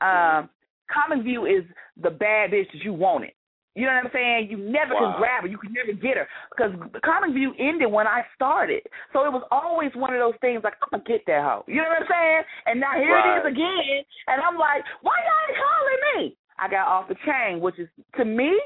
[0.00, 0.50] Um,
[0.92, 1.64] Comic View is
[2.02, 3.32] the bad bitch that you wanted.
[3.76, 4.48] You know what I'm saying?
[4.48, 5.12] You never wow.
[5.12, 5.48] can grab her.
[5.52, 6.72] You can never get her because
[7.04, 8.80] Comic View ended when I started.
[9.12, 11.64] So it was always one of those things like I'm gonna get that hoe.
[11.68, 12.42] You know what I'm saying?
[12.72, 13.36] And now here right.
[13.36, 14.00] it is again,
[14.32, 16.20] and I'm like, why y'all ain't calling me?
[16.58, 18.58] I got off the chain, which is to me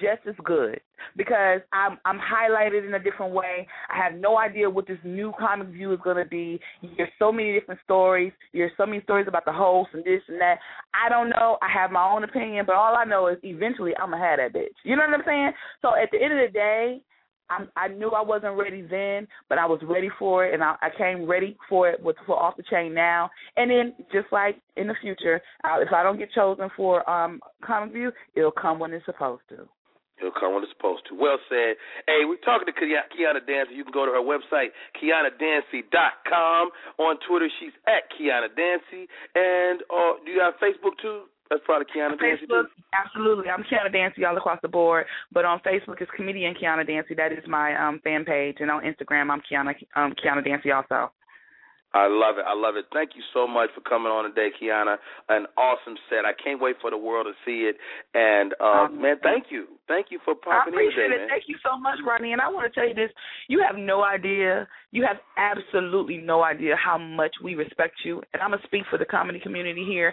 [0.00, 0.80] just as good
[1.16, 3.66] because I'm I'm highlighted in a different way.
[3.88, 6.60] I have no idea what this new comic view is going to be.
[6.96, 8.32] There's so many different stories.
[8.52, 10.58] There's so many stories about the host and this and that.
[10.94, 11.58] I don't know.
[11.62, 14.58] I have my own opinion, but all I know is eventually I'm gonna have that
[14.58, 14.74] bitch.
[14.84, 15.52] You know what I'm saying?
[15.82, 17.00] So at the end of the day,
[17.50, 20.76] I'm, I knew I wasn't ready then, but I was ready for it, and I,
[20.82, 23.30] I came ready for it with for off the chain now.
[23.56, 27.40] And then, just like in the future, uh, if I don't get chosen for um
[27.64, 29.68] Comic View, it'll come when it's supposed to.
[30.18, 31.14] It'll come when it's supposed to.
[31.14, 31.78] Well said.
[32.06, 33.74] Hey, we're talking to Kiana Dancy.
[33.74, 36.70] You can go to her website, KianaDancy.com.
[36.98, 39.06] On Twitter, she's at Kiana Dancy.
[39.34, 41.30] And uh, do you have Facebook too?
[41.50, 42.46] That's probably Kiana Dancy.
[42.46, 43.48] Facebook, absolutely.
[43.48, 45.06] I'm Kiana Dancy all across the board.
[45.32, 47.14] But on Facebook, it's comedian Kiana Dancy.
[47.14, 48.56] That is my um fan page.
[48.60, 51.10] And on Instagram, I'm Kiana um Kiana Dancy also.
[51.94, 52.44] I love it.
[52.46, 52.84] I love it.
[52.92, 54.96] Thank you so much for coming on today, Kiana.
[55.30, 56.26] An awesome set.
[56.26, 57.76] I can't wait for the world to see it.
[58.12, 59.66] And uh Um, man, thank you.
[59.88, 61.18] Thank you for popping in appreciate today, it.
[61.20, 61.28] man.
[61.30, 62.32] Thank you so much, Ronnie.
[62.32, 63.10] And I want to tell you this:
[63.48, 64.68] you have no idea.
[64.90, 68.22] You have absolutely no idea how much we respect you.
[68.34, 70.12] And I'm gonna speak for the comedy community here.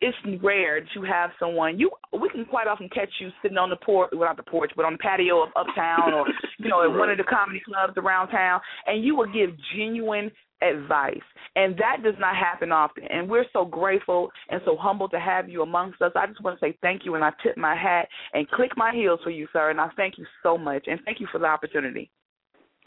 [0.00, 1.90] It's rare to have someone you.
[2.12, 4.84] We can quite often catch you sitting on the porch, well not the porch, but
[4.84, 6.26] on the patio of uptown, or
[6.58, 10.30] you know, at one of the comedy clubs around town, and you will give genuine
[10.62, 11.18] advice.
[11.54, 13.04] And that does not happen often.
[13.10, 16.12] And we're so grateful and so humble to have you amongst us.
[16.14, 18.92] I just want to say thank you and I tip my hat and click my
[18.94, 19.70] heels for you, sir.
[19.70, 20.84] And I thank you so much.
[20.86, 22.10] And thank you for the opportunity.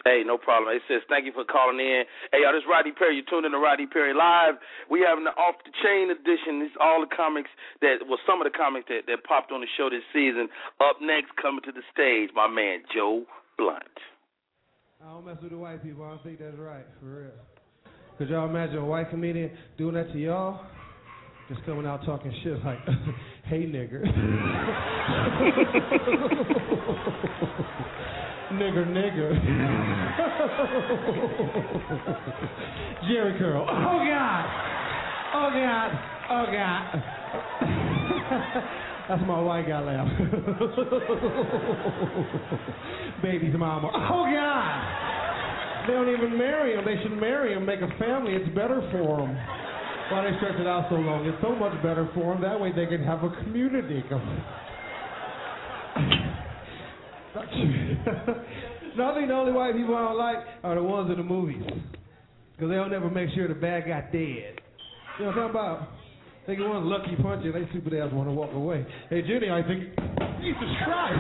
[0.05, 0.71] Hey, no problem.
[0.71, 2.03] Hey, sis, thank you for calling in.
[2.31, 3.19] Hey, y'all, this is Rodney Perry.
[3.19, 4.55] You're tuned in to Rodney Perry Live.
[4.87, 6.63] We have an off the chain edition.
[6.63, 7.51] This is all the comics
[7.83, 10.47] that, well, some of the comics that, that popped on the show this season.
[10.79, 13.27] Up next, coming to the stage, my man Joe
[13.59, 13.83] Blunt.
[15.03, 16.03] I don't mess with the white people.
[16.05, 17.31] I don't think that's right, for real.
[18.17, 20.63] Could y'all imagine a white comedian doing that to y'all?
[21.47, 22.79] Just coming out talking shit like,
[23.45, 24.03] hey, nigger.
[28.53, 29.31] nigger, nigger.
[33.07, 33.65] Jerry Curl.
[33.69, 34.45] Oh, God.
[35.33, 35.91] Oh, God.
[36.29, 37.03] Oh, God.
[39.09, 40.07] That's my white guy laugh.
[43.23, 43.89] Baby's mama.
[43.93, 45.87] Oh, God.
[45.87, 46.85] They don't even marry him.
[46.85, 48.33] They should marry him, make a family.
[48.33, 49.35] It's better for them.
[50.11, 51.25] Why they stretch it out so long?
[51.25, 52.41] It's so much better for them.
[52.41, 54.03] That way they can have a community.
[58.97, 61.23] no, I think the only white people I don't like are the ones in the
[61.23, 61.61] movies.
[62.55, 64.59] Because they'll never make sure the bad guy dead.
[65.19, 65.89] You know what I'm talking about?
[66.47, 68.83] They get one lucky punch and they stupid ass want to walk away.
[69.09, 69.83] Hey, Judy, I think,
[70.41, 71.19] Jesus Christ.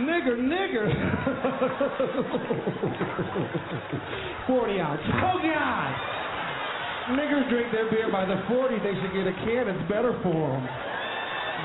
[0.00, 0.88] Nigger, nigger.
[4.46, 5.02] 40 ounce.
[5.04, 5.92] Oh, God.
[7.12, 8.78] Niggers drink their beer by the 40.
[8.78, 9.68] They should get a can.
[9.68, 10.66] It's better for them.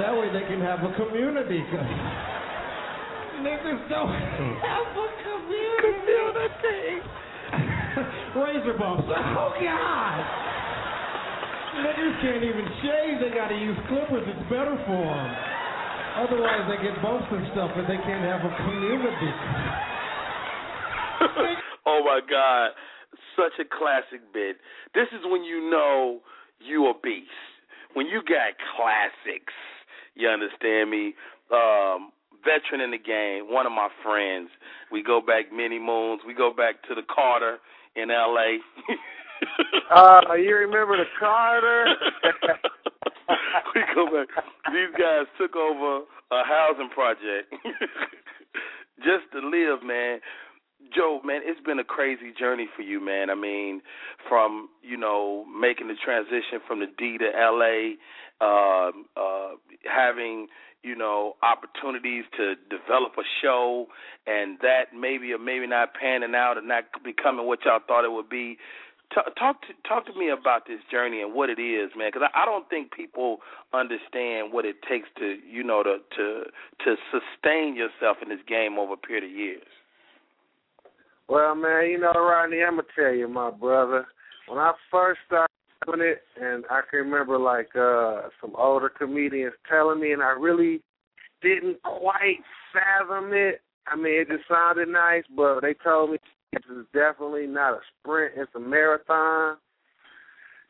[0.01, 1.63] That way they can have a community.
[3.41, 7.05] Niggers don't have a community.
[8.35, 9.05] Razor bumps.
[9.05, 10.19] Oh, God.
[11.77, 13.21] Niggers can't even shave.
[13.21, 14.25] They got to use clippers.
[14.25, 15.29] It's better for them.
[16.17, 19.31] Otherwise, they get bumps and stuff, and they can't have a community.
[21.85, 22.73] oh my God,
[23.37, 24.57] such a classic bit.
[24.95, 26.21] This is when you know
[26.59, 27.29] you a beast.
[27.93, 29.53] When you got classics,
[30.15, 31.13] you understand me.
[31.53, 32.09] Um,
[32.43, 34.49] veteran in the game, one of my friends.
[34.91, 36.21] We go back many moons.
[36.25, 37.57] We go back to the Carter
[37.95, 38.59] in L.A.
[39.95, 41.85] uh, you remember the Carter?
[43.75, 44.43] we go back.
[44.71, 47.53] These guys took over a housing project
[48.99, 50.19] just to live, man.
[50.95, 53.29] Joe, man, it's been a crazy journey for you, man.
[53.29, 53.81] I mean,
[54.29, 57.97] from you know making the transition from the D to LA,
[58.41, 59.49] uh, uh,
[59.83, 60.47] having
[60.83, 63.87] you know opportunities to develop a show,
[64.25, 68.11] and that maybe or maybe not panning out and not becoming what y'all thought it
[68.11, 68.57] would be.
[69.13, 72.09] Talk, talk to talk to me about this journey and what it is, man.
[72.11, 73.37] Because I, I don't think people
[73.73, 76.43] understand what it takes to, you know, to to
[76.83, 79.67] to sustain yourself in this game over a period of years.
[81.29, 84.07] Well, man, you know, Rodney, I'm gonna tell you, my brother.
[84.47, 85.47] When I first started
[85.85, 90.31] doing it, and I can remember like uh some older comedians telling me, and I
[90.31, 90.81] really
[91.41, 92.39] didn't quite
[92.73, 93.61] fathom it.
[93.87, 96.17] I mean, it just sounded nice, but they told me
[96.53, 99.57] this is definitely not a sprint; it's a marathon.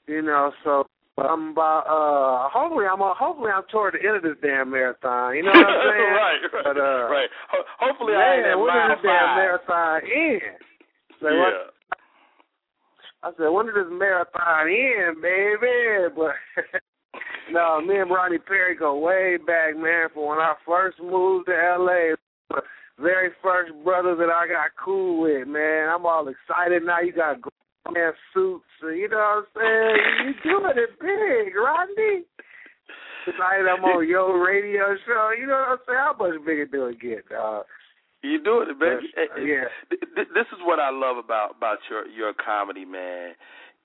[0.08, 1.84] You know, so I'm about.
[1.88, 3.02] uh Hopefully, I'm.
[3.02, 5.36] Uh, hopefully, I'm toward the end of this damn marathon.
[5.36, 6.14] You know what I'm saying?
[6.14, 7.30] right, right, But, uh, right.
[7.52, 10.42] Ho- hopefully, man, I ain't at mile this damn marathon end?
[11.22, 11.40] Say yeah.
[11.42, 11.74] what?
[13.24, 16.14] I said, when did this marathon end, baby?
[16.16, 16.82] But
[17.52, 20.10] no, me and Rodney Perry go way back, man.
[20.14, 22.16] From when I first moved to LA,
[22.50, 22.62] the
[23.00, 25.90] very first brother that I got cool with, man.
[25.90, 27.00] I'm all excited now.
[27.00, 27.38] You got
[27.92, 30.36] man suits, you know what I'm saying?
[30.44, 32.26] You doing it big, Rodney.
[33.26, 35.32] Tonight I'm on your radio show.
[35.40, 36.00] You know what I'm saying?
[36.00, 37.66] How much bigger do it get, dog?
[38.24, 39.14] You doing it, baby.
[39.46, 39.70] Yeah.
[39.90, 43.34] th- th- This is what I love about about your your comedy, man.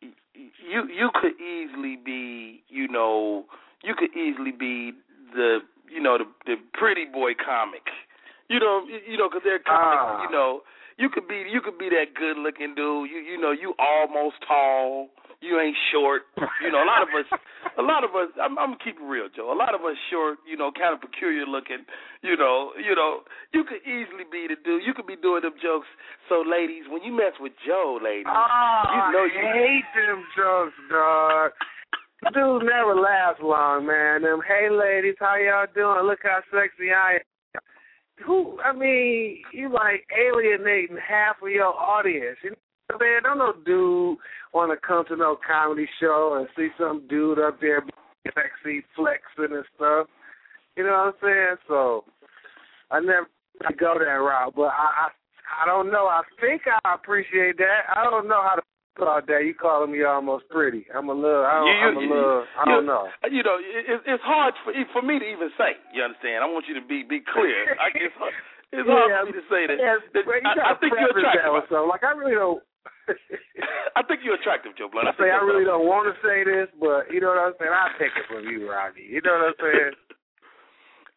[0.01, 3.45] You you could easily be, you know,
[3.85, 4.93] you could easily be
[5.35, 7.83] the, you know, the the pretty boy comic.
[8.49, 10.03] You know, you, you know, because they're comics.
[10.03, 10.23] Ah.
[10.25, 10.63] You know,
[10.99, 13.11] you could be you could be that good looking dude.
[13.11, 15.09] You you know, you almost tall.
[15.43, 16.23] You ain't short.
[16.63, 17.27] You know, a lot of us,
[17.75, 18.31] a lot of us.
[18.39, 19.51] I'm, I'm gonna keep it real, Joe.
[19.51, 20.39] A lot of us short.
[20.47, 21.83] You know, kind of peculiar looking.
[22.23, 24.87] You know, you know, you could easily be the dude.
[24.87, 25.91] You could be doing them jokes.
[26.31, 30.23] So, ladies, when you mess with Joe, ladies, Oh, you know I you hate them
[30.39, 31.51] jokes, dog.
[32.31, 34.23] Dude never last long, man.
[34.23, 36.07] Them, hey ladies, how y'all doing?
[36.07, 37.61] Look how sexy I am.
[38.25, 38.61] Who?
[38.63, 42.39] I mean, you like alienating half of your audience.
[42.45, 42.57] You know
[42.91, 44.19] what Don't no dude
[44.53, 47.83] want to come to no comedy show and see some dude up there
[48.35, 50.07] sexy, flexing and stuff.
[50.77, 51.57] You know what I'm saying?
[51.69, 52.05] So
[52.91, 53.29] I never
[53.79, 55.09] go that route, but I, I
[55.63, 56.07] I don't know.
[56.09, 57.85] I think I appreciate that.
[57.95, 58.63] I don't know how to
[58.97, 59.45] about that.
[59.45, 60.85] You calling me almost pretty.
[60.95, 61.45] I'm a little.
[61.45, 62.45] I don't, You- you- I'm a little.
[62.61, 63.09] I don't know.
[63.31, 65.77] You know, it, it- it's hard for for me to even say.
[65.93, 66.45] You understand?
[66.45, 67.77] I want you to be be clear.
[67.81, 68.13] I guess
[68.73, 69.77] it's hard for me to say that.
[69.81, 71.53] Yeah, that I, I think you're that attractive.
[71.53, 71.89] with something.
[71.89, 72.61] Like I really don't.
[73.97, 75.09] I think you're attractive, Joe Blount.
[75.09, 77.73] I say I really don't want to say this, but you know what I'm saying.
[77.75, 79.05] I'll take it from you, Rodney.
[79.09, 79.95] You know what I'm saying?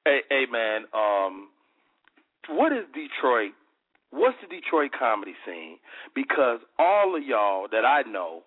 [0.08, 0.86] Hey, hey, man.
[0.94, 1.50] Um,
[2.50, 3.54] what is Detroit?
[4.12, 5.78] What's the Detroit comedy scene?
[6.14, 8.44] Because all of y'all that I know,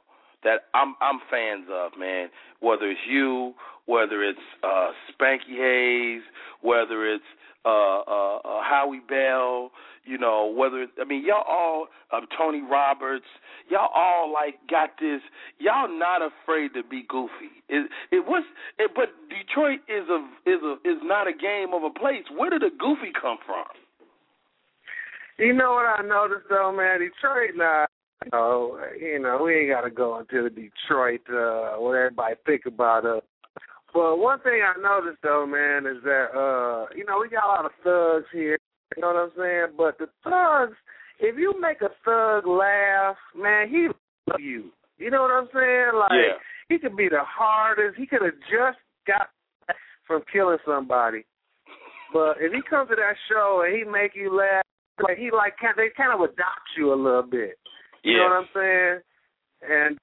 [0.48, 2.28] that I'm I'm fans of, man.
[2.61, 3.52] Whether it's you,
[3.84, 6.22] whether it's uh, Spanky Hayes,
[6.62, 7.24] whether it's
[7.66, 9.70] uh, uh, uh, Howie Bell,
[10.06, 13.26] you know, whether I mean y'all all um, Tony Roberts,
[13.68, 15.20] y'all all like got this.
[15.58, 17.52] Y'all not afraid to be goofy.
[17.68, 18.44] It it was,
[18.78, 22.24] it, but Detroit is a is a is not a game of a place.
[22.34, 23.66] Where did the goofy come from?
[25.38, 27.00] You know what I noticed though, man?
[27.00, 27.87] Detroit now.
[28.30, 33.06] You know, you know, we ain't gotta go into Detroit, uh, what everybody think about
[33.06, 33.22] us.
[33.94, 37.48] But one thing I noticed though, man, is that uh, you know, we got a
[37.48, 38.59] lot of thugs here.
[38.96, 39.66] You know what I'm saying?
[39.78, 40.76] But the thugs,
[41.20, 43.88] if you make a thug laugh, man, he
[44.30, 44.72] love you.
[44.98, 45.92] You know what I'm saying?
[45.98, 46.36] Like Yeah.
[46.68, 47.96] he could be the hardest.
[47.96, 49.28] He could have just got
[50.07, 51.24] from killing somebody.
[52.12, 54.64] But if he comes to that show and he make you laugh,
[55.03, 57.57] like he like they kind of adopt you a little bit.
[58.12, 59.00] You know what I'm saying?
[59.68, 59.98] And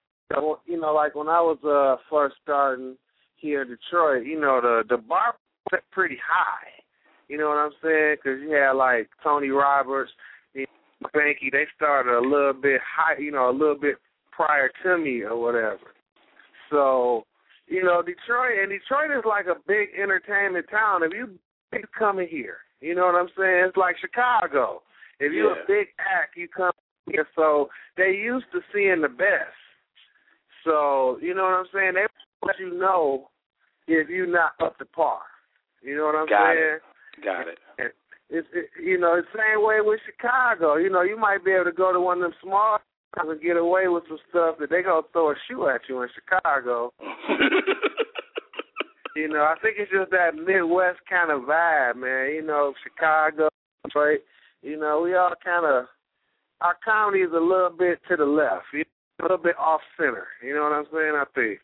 [0.66, 2.98] you know, like when I was uh first starting
[3.38, 5.40] here in Detroit, you know, the the bar was
[5.72, 6.70] set pretty high.
[7.28, 8.18] You know what I'm saying?
[8.18, 10.12] Because you had like Tony Roberts,
[10.54, 10.66] you
[11.02, 11.52] know, Spanky.
[11.52, 13.96] They started a little bit high, you know, a little bit
[14.32, 15.96] prior to me or whatever.
[16.70, 17.24] So,
[17.68, 21.04] you know, Detroit and Detroit is like a big entertainment town.
[21.04, 21.40] If you
[21.74, 23.66] you coming here, you know what I'm saying?
[23.70, 24.82] It's like Chicago.
[25.20, 25.64] If you're Yeah.
[25.64, 26.72] a big act, you come
[27.10, 27.28] here.
[27.36, 29.56] So they used to seeing the best.
[30.64, 31.94] So you know what I'm saying?
[31.96, 32.06] They
[32.46, 33.30] let you know
[33.88, 35.20] if you're not up to par.
[35.82, 36.78] You know what I'm Got saying?
[36.78, 37.24] it.
[37.24, 37.94] Got it.
[38.30, 40.78] It's it, you know the same way with Chicago.
[40.78, 42.80] You know you might be able to go to one of them small
[43.16, 46.02] towns and get away with some stuff that they gonna throw a shoe at you
[46.02, 46.92] in Chicago.
[49.16, 52.36] You know, I think it's just that Midwest kind of vibe, man.
[52.36, 53.48] You know, Chicago,
[53.86, 54.20] Detroit.
[54.62, 55.86] You know, we all kind of
[56.62, 58.86] our comedy is a little bit to the left, you know,
[59.20, 60.28] a little bit off center.
[60.44, 61.14] You know what I'm saying?
[61.16, 61.60] I think.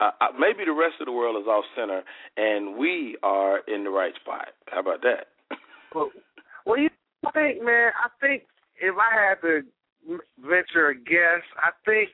[0.00, 2.02] Uh, uh, maybe the rest of the world is off center,
[2.36, 4.48] and we are in the right spot.
[4.66, 5.28] How about that?
[5.94, 6.10] Well,
[6.66, 6.90] well, you
[7.32, 7.92] think, man?
[7.96, 8.42] I think
[8.78, 9.62] if I had to
[10.38, 12.10] venture a guess, I think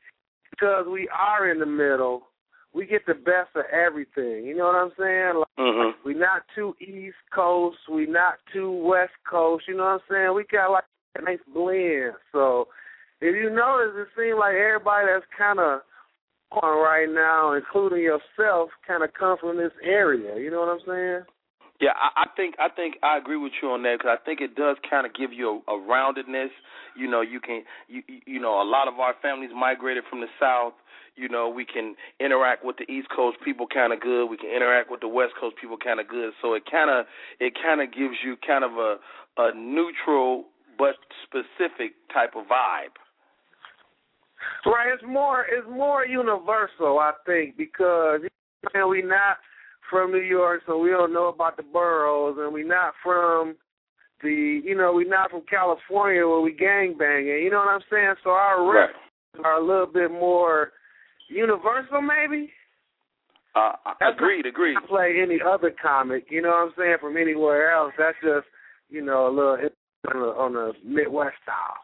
[0.50, 2.28] because we are in the middle,
[2.72, 4.44] we get the best of everything.
[4.46, 5.38] You know what I'm saying?
[5.38, 6.08] Like, mm-hmm.
[6.08, 9.64] we not too East Coast, We're not too West Coast.
[9.66, 10.34] You know what I'm saying?
[10.34, 10.84] We got like
[11.16, 12.14] a nice blend.
[12.32, 12.68] So
[13.20, 15.80] if you notice, it seems like everybody that's kind of
[16.62, 20.38] on right now, including yourself, kind of come from this area.
[20.38, 21.22] You know what I'm saying?
[21.80, 24.40] Yeah, I, I think I think I agree with you on that because I think
[24.40, 26.54] it does kind of give you a, a roundedness.
[26.96, 30.30] You know, you can you you know a lot of our families migrated from the
[30.38, 30.74] south.
[31.16, 34.26] You know, we can interact with the East Coast people kind of good.
[34.26, 36.32] We can interact with the West Coast people kind of good.
[36.42, 37.06] So it kind of
[37.40, 38.96] it kind of gives you kind of a
[39.36, 40.46] a neutral
[40.78, 40.94] but
[41.24, 42.94] specific type of vibe.
[44.66, 48.20] Right, it's more it's more universal, I think, because
[48.74, 49.38] man, we not
[49.90, 53.56] from New York, so we don't know about the boroughs, and we not from
[54.22, 57.42] the you know we not from California where we gang banging.
[57.42, 58.14] You know what I'm saying?
[58.22, 58.90] So our right.
[59.44, 60.72] are a little bit more
[61.28, 62.50] universal, maybe.
[63.54, 64.76] Uh, agreed, agreed.
[64.88, 67.92] Play any other comic, you know what I'm saying, from anywhere else.
[67.98, 68.46] That's just
[68.88, 69.58] you know a little
[70.12, 71.80] on the, on Midwest style.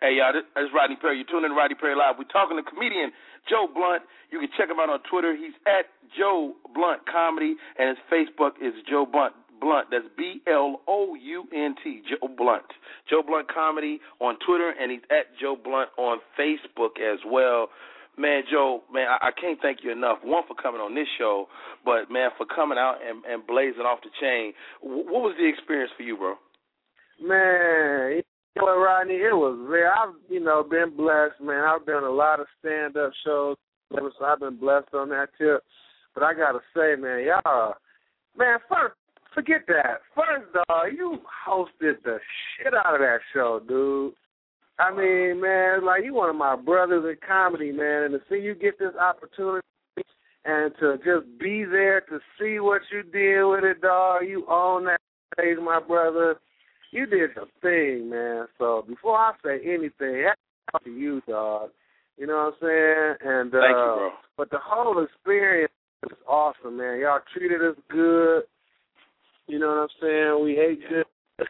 [0.00, 1.18] Hey, y'all, this, this is Rodney Perry.
[1.18, 2.14] You're tuning in to Rodney Perry Live.
[2.18, 3.10] We're talking to comedian
[3.50, 4.02] Joe Blount.
[4.30, 5.34] You can check him out on Twitter.
[5.34, 9.34] He's at Joe Blount Comedy, and his Facebook is Joe Blount.
[9.60, 9.88] Blount.
[9.90, 12.02] That's B L O U N T.
[12.06, 12.70] Joe Blount.
[13.10, 17.66] Joe Blount Comedy on Twitter, and he's at Joe Blount on Facebook as well.
[18.16, 20.18] Man, Joe, man, I, I can't thank you enough.
[20.22, 21.46] One for coming on this show,
[21.84, 24.54] but man, for coming out and, and blazing off the chain.
[24.82, 26.34] W- what was the experience for you, bro?
[27.20, 28.22] Man,
[28.56, 29.86] you know, Rodney, it was very.
[29.86, 31.64] I've you know been blessed, man.
[31.64, 33.56] I've done a lot of stand up shows,
[33.90, 35.62] so I've been blessed on that tip.
[36.14, 37.74] But I gotta say, man, y'all,
[38.36, 38.94] man, first
[39.34, 40.00] forget that.
[40.14, 42.18] First, dog, you hosted the
[42.56, 44.14] shit out of that show, dude.
[44.78, 48.40] I mean, man, like you one of my brothers in comedy, man, and to see
[48.40, 49.66] you get this opportunity
[50.44, 54.22] and to just be there to see what you did with it, dog.
[54.26, 55.00] You own that
[55.34, 56.36] stage, my brother
[56.90, 58.46] you did the thing, man.
[58.58, 61.70] So before I say anything, that's to you, dog.
[62.16, 63.32] You know what I'm saying?
[63.32, 64.10] And uh Thank you, bro.
[64.36, 65.72] but the whole experience
[66.02, 67.00] was awesome, man.
[67.00, 68.42] Y'all treated us good.
[69.46, 70.44] You know what I'm saying?
[70.44, 71.06] We ate good.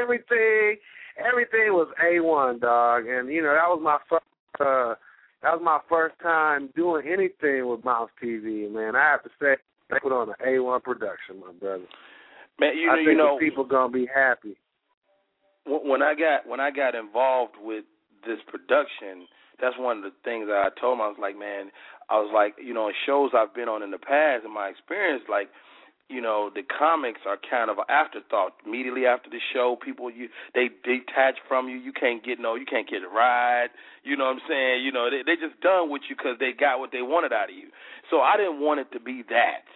[0.00, 0.76] everything
[1.18, 3.06] everything was A one, dog.
[3.06, 4.24] And you know, that was my first
[4.60, 4.94] uh
[5.42, 8.96] that was my first time doing anything with Bounce TV, man.
[8.96, 9.56] I have to say
[9.90, 11.84] they put on an A one production, my brother.
[12.60, 14.56] Man, you I know, think you know, people gonna be happy.
[15.66, 17.84] when I got when I got involved with
[18.26, 19.28] this production,
[19.60, 21.02] that's one of the things that I told him.
[21.02, 21.70] I was like, man,
[22.10, 24.68] I was like, you know, in shows I've been on in the past, in my
[24.68, 25.48] experience, like,
[26.08, 28.54] you know, the comics are kind of an afterthought.
[28.66, 31.76] Immediately after the show, people you they detach from you.
[31.76, 33.68] You can't get no, you can't get a ride.
[34.02, 34.84] You know what I'm saying?
[34.84, 37.50] You know, they they just done with you because they got what they wanted out
[37.50, 37.68] of you.
[38.10, 39.68] So I didn't want it to be that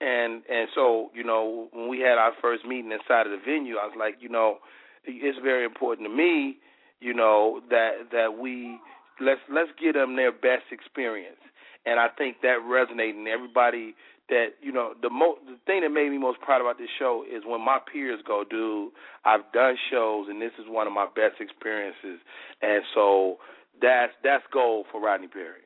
[0.00, 3.76] and and so you know when we had our first meeting inside of the venue,
[3.76, 4.58] I was like, you know,
[5.04, 6.58] it's very important to me,
[7.00, 8.78] you know, that that we
[9.20, 11.40] let's let's get them their best experience,
[11.84, 13.18] and I think that resonated.
[13.18, 13.94] And everybody
[14.28, 17.24] that you know the mo the thing that made me most proud about this show
[17.24, 18.92] is when my peers go, dude,
[19.24, 22.20] I've done shows and this is one of my best experiences,
[22.62, 23.36] and so
[23.80, 25.64] that's that's gold for Rodney Perry.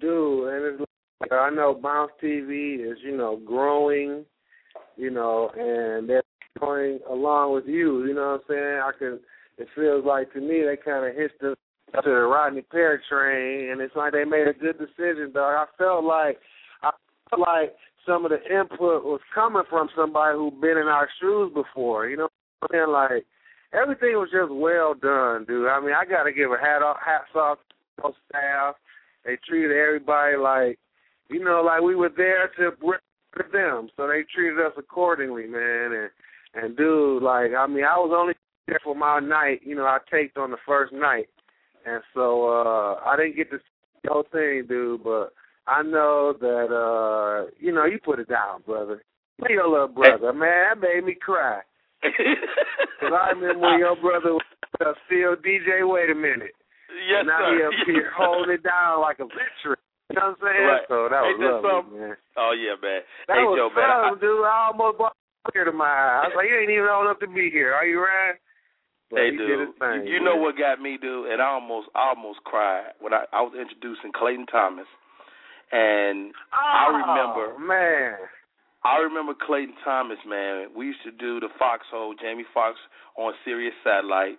[0.00, 0.89] Dude, and it's
[1.30, 4.24] I know Bounce TV is, you know, growing,
[4.96, 6.22] you know, and they're
[6.58, 8.06] going along with you.
[8.06, 8.80] You know what I'm saying?
[8.82, 9.20] I can.
[9.58, 11.54] It feels like to me they kind of hitched the
[11.94, 15.54] to the Rodney Perry train, and it's like they made a good decision, dog.
[15.54, 16.38] I felt like
[16.82, 16.90] I
[17.28, 17.74] felt like
[18.06, 22.08] some of the input was coming from somebody who'd been in our shoes before.
[22.08, 22.28] You know
[22.60, 22.92] what I'm saying?
[22.92, 23.26] Like
[23.72, 25.68] everything was just well done, dude.
[25.68, 27.58] I mean, I got to give a hat off, hats off
[28.00, 28.76] to staff.
[29.24, 30.78] They treated everybody like
[31.30, 32.76] you know, like we were there to
[33.32, 35.92] for them, so they treated us accordingly, man.
[35.92, 36.10] And
[36.54, 38.34] and dude, like I mean, I was only
[38.66, 39.60] there for my night.
[39.64, 41.28] You know, I taped on the first night,
[41.86, 45.04] and so uh I didn't get to see the whole thing, dude.
[45.04, 45.32] But
[45.66, 49.02] I know that uh you know you put it down, brother.
[49.40, 51.60] Me, Your little brother, man, that made me cry.
[52.02, 54.42] Cause I remember when your brother was
[54.84, 55.88] uh, still DJ.
[55.88, 56.52] Wait a minute.
[57.08, 57.56] Yes, and now sir.
[57.56, 59.78] he up here holding it down like a veteran.
[60.20, 60.66] You know what I'm saying?
[60.68, 60.86] Right.
[60.92, 61.96] So that was lovely, something?
[61.96, 62.16] man.
[62.36, 63.00] Oh yeah, man.
[63.26, 63.88] That hey was Joe, man.
[63.88, 64.44] I- dude.
[64.44, 65.16] I almost brought
[65.56, 66.20] here to my eye.
[66.20, 67.72] I was like, you ain't even old enough to be here.
[67.72, 68.36] Are you right?
[69.10, 70.06] But Hey, he dude, thing.
[70.06, 71.32] you, you know what got me, dude?
[71.32, 74.86] And I almost, I almost cried when I, I was introducing Clayton Thomas,
[75.72, 78.14] and I Oh, remember, man.
[78.84, 80.68] I remember Clayton Thomas, man.
[80.76, 82.78] We used to do the Foxxhole, Jamie Foxx
[83.18, 84.38] on Sirius Satellite,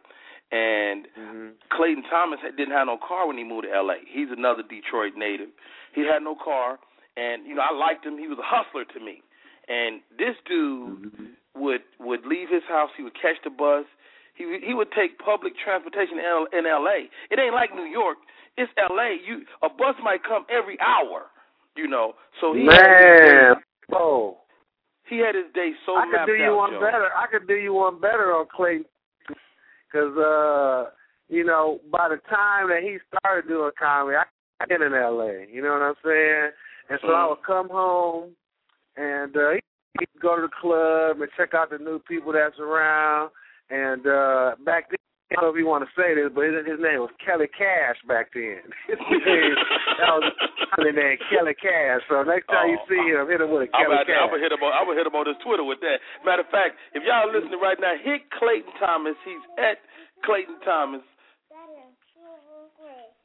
[0.52, 1.47] and Mm-hmm.
[1.76, 3.97] Clayton Thomas didn't have no car when he moved to L.A.
[4.08, 5.49] He's another Detroit native.
[5.95, 6.80] He had no car,
[7.18, 8.18] and you know I liked him.
[8.18, 9.22] He was a hustler to me,
[9.68, 12.89] and this dude would would leave his house.
[12.97, 13.86] He would catch the bus.
[14.36, 17.10] He would- he would take public transportation in, L, in L.A.
[17.30, 18.18] It ain't like New York.
[18.58, 19.20] It's L.A.
[19.26, 21.28] You a bus might come every hour.
[21.76, 23.62] You know, so he had his Man, day,
[23.95, 24.38] oh,
[25.08, 26.80] he had his day so I could do you out, one Joe.
[26.82, 27.08] better.
[27.16, 28.86] I could do you one better on Clayton,
[29.92, 30.92] because uh,
[31.30, 34.24] you know, by the time that he started doing comedy, I
[34.62, 35.48] I been in L.A.
[35.52, 36.52] You know what I'm saying?
[36.89, 37.30] And so I Mhm.
[37.30, 38.36] would come home,
[38.96, 39.52] and uh,
[40.00, 43.32] he'd go to the club and check out the new people that's around.
[43.70, 44.98] And uh back then,
[45.36, 47.99] don't know if you want to say this, but his, his name was Kelly Cash
[48.07, 48.61] back then.
[50.01, 50.34] That was
[50.82, 52.01] his name, Kelly Cash.
[52.09, 54.27] So next time you Oh, see him, hit him with a Kelly about to, I'm
[54.27, 54.34] Cash.
[54.34, 54.71] gonna hit him on.
[54.73, 56.01] I'm gonna hit him on his Twitter with that.
[56.25, 59.13] Matter of fact, if y'all listening right now, hit Clayton Thomas.
[59.21, 59.77] He's at
[60.25, 61.05] Clayton Thomas.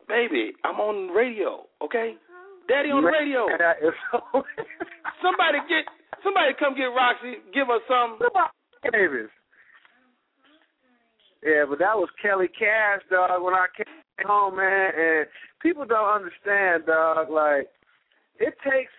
[0.08, 1.66] Baby, I'm on radio.
[1.82, 2.14] Okay,
[2.68, 3.48] Daddy on the radio.
[3.50, 4.44] Man, that is so-
[5.24, 5.82] Somebody get,
[6.22, 7.42] somebody come get Roxy.
[7.50, 8.18] Give her some.
[8.92, 9.32] Davis.
[11.46, 15.26] Yeah, but that was Kelly Cash, dog, when I came home, man, and
[15.62, 17.68] people don't understand, dog, like,
[18.40, 18.90] it takes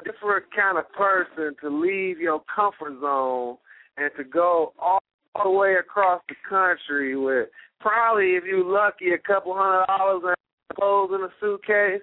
[0.00, 3.58] a different kind of person to leave your comfort zone
[3.98, 5.02] and to go all,
[5.34, 10.22] all the way across the country with probably, if you're lucky, a couple hundred dollars
[10.24, 12.00] and clothes in a suitcase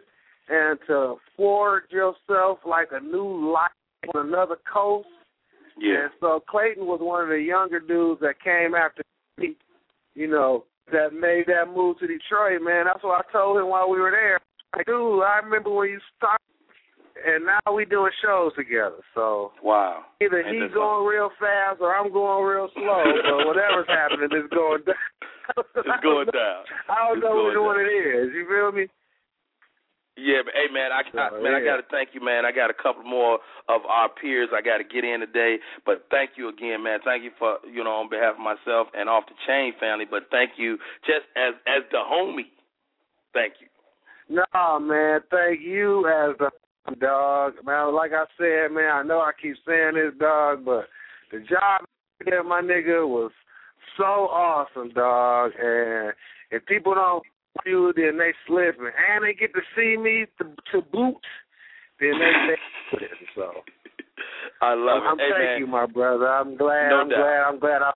[0.49, 3.71] and to forge yourself like a new life
[4.13, 5.07] on another coast.
[5.79, 6.03] Yeah.
[6.03, 9.01] And so Clayton was one of the younger dudes that came after
[9.37, 9.55] me,
[10.19, 12.85] you know, that made that move to Detroit, man.
[12.91, 14.39] That's what I told him while we were there.
[14.75, 16.43] Like, dude, I remember when you started,
[17.23, 18.99] and now we doing shows together.
[19.15, 20.03] So Wow.
[20.21, 23.03] either Ain't he's going real fast or I'm going real slow.
[23.23, 24.95] but whatever's happening is going down.
[25.57, 26.61] It's going down.
[26.89, 27.85] I don't It's know which one down.
[27.85, 28.27] it is.
[28.35, 28.87] You feel me?
[30.19, 32.45] Yeah, but hey man, I, I Oh, man, I got to thank you, man.
[32.45, 36.05] I got a couple more of our peers I got to get in today, but
[36.11, 36.99] thank you again, man.
[37.03, 40.27] Thank you for you know on behalf of myself and off the chain family, but
[40.31, 42.51] thank you just as as the homie.
[43.33, 43.67] Thank you.
[44.29, 45.21] No, man.
[45.31, 46.49] Thank you as the
[46.99, 47.53] dog.
[47.65, 50.85] Man, like I said, man, I know I keep saying this, dog, but
[51.31, 51.85] the job
[52.25, 53.31] here, my nigga, was
[53.97, 55.51] so awesome, dog.
[55.61, 56.13] And
[56.51, 57.23] if people don't
[57.65, 58.91] you, then they slipping.
[58.91, 61.23] And they get to see me to, to boot,
[61.99, 62.31] then they
[63.03, 63.11] it.
[63.35, 63.51] So
[64.61, 65.23] I love I'm, it.
[65.23, 66.27] Hey thank man, you, my brother.
[66.27, 66.89] I'm glad.
[66.89, 67.17] No I'm doubt.
[67.17, 67.43] glad.
[67.47, 67.81] I'm glad.
[67.81, 67.93] I'm.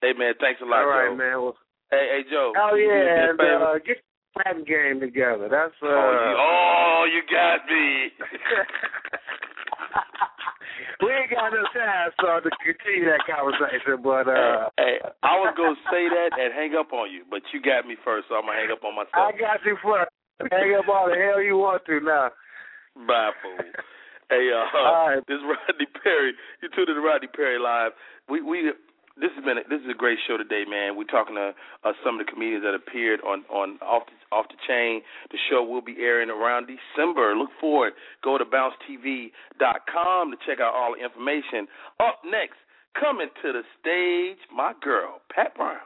[0.00, 1.16] hey man, thanks a lot, all right, Joe.
[1.16, 1.40] man.
[1.42, 1.56] Well,
[1.90, 2.52] Hey, hey Joe.
[2.56, 3.98] oh can you do me yeah, and uh, get
[4.34, 5.48] the game together.
[5.50, 5.86] That's uh.
[5.92, 8.12] oh, you, oh, you got me.
[11.02, 13.98] we ain't got enough time, so to continue that conversation.
[14.00, 17.60] But uh, hey, I was gonna say that and hang up on you, but you
[17.60, 19.18] got me first, so I'm gonna hang up on myself.
[19.18, 20.10] I got you first.
[20.50, 22.30] hang up all the hell you want to now.
[23.06, 23.58] Bye, fool.
[24.30, 25.20] Hey, uh, right.
[25.28, 26.32] this is Rodney Perry.
[26.62, 27.92] You tuned in to Rodney Perry Live.
[28.30, 28.72] We we
[29.20, 30.96] this has been a, this is a great show today, man.
[30.96, 31.52] We're talking to
[31.84, 35.02] uh, some of the comedians that appeared on on off the, off the chain.
[35.30, 37.34] The show will be airing around December.
[37.36, 37.92] Look forward.
[38.24, 41.68] Go to bouncetv.com to check out all the information.
[42.00, 42.56] Up next,
[42.98, 45.84] coming to the stage, my girl Pat Brown.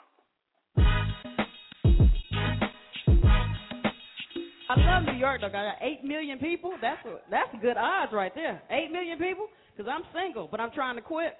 [4.68, 5.46] I love New York, though.
[5.46, 6.74] I got eight million people.
[6.82, 8.62] That's a, that's good odds right there.
[8.70, 9.46] Eight million people.
[9.76, 11.36] Because I'm single, but I'm trying to quit.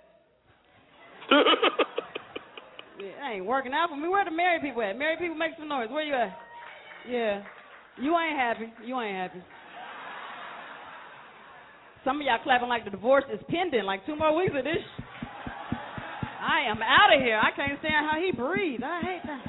[2.99, 4.09] Yeah, ain't working out for me.
[4.09, 4.97] Where the married people at?
[4.97, 5.89] Married people make some noise.
[5.91, 6.33] Where you at?
[7.07, 7.45] Yeah.
[8.01, 8.73] You ain't happy.
[8.85, 9.45] You ain't happy.
[12.05, 14.85] Some of y'all clapping like the divorce is pending, like two more weeks of this.
[16.41, 17.37] I am out of here.
[17.37, 18.83] I can't stand how he breathes.
[18.85, 19.45] I hate that.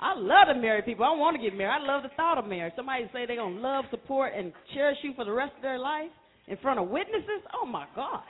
[0.00, 1.04] I love the married people.
[1.04, 1.82] I want to get married.
[1.82, 2.72] I love the thought of marriage.
[2.76, 5.78] Somebody say they're going to love, support, and cherish you for the rest of their
[5.78, 6.08] life
[6.48, 7.44] in front of witnesses.
[7.60, 8.22] Oh, my God.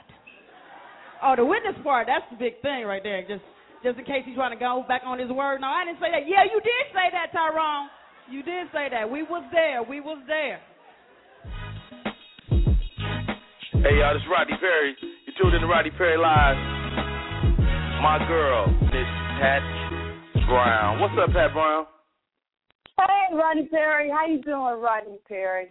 [1.23, 3.21] Oh, the witness part, that's the big thing right there.
[3.21, 3.43] Just
[3.83, 5.61] just in case he's trying to go back on his word.
[5.61, 6.25] No, I didn't say that.
[6.29, 7.89] Yeah, you did say that, Tyrone.
[8.29, 9.09] You did say that.
[9.09, 9.81] We was there.
[9.83, 10.61] We was there.
[13.81, 14.93] Hey y'all, this is Rodney Perry.
[15.01, 16.57] You tuned in to Rodney Perry Live.
[18.01, 19.09] My girl, Miss
[19.41, 19.61] Pat
[20.49, 20.99] Brown.
[21.01, 21.85] What's up, Pat Brown?
[22.97, 24.09] Hey, Rodney Perry.
[24.09, 25.69] How you doing, Rodney Perry?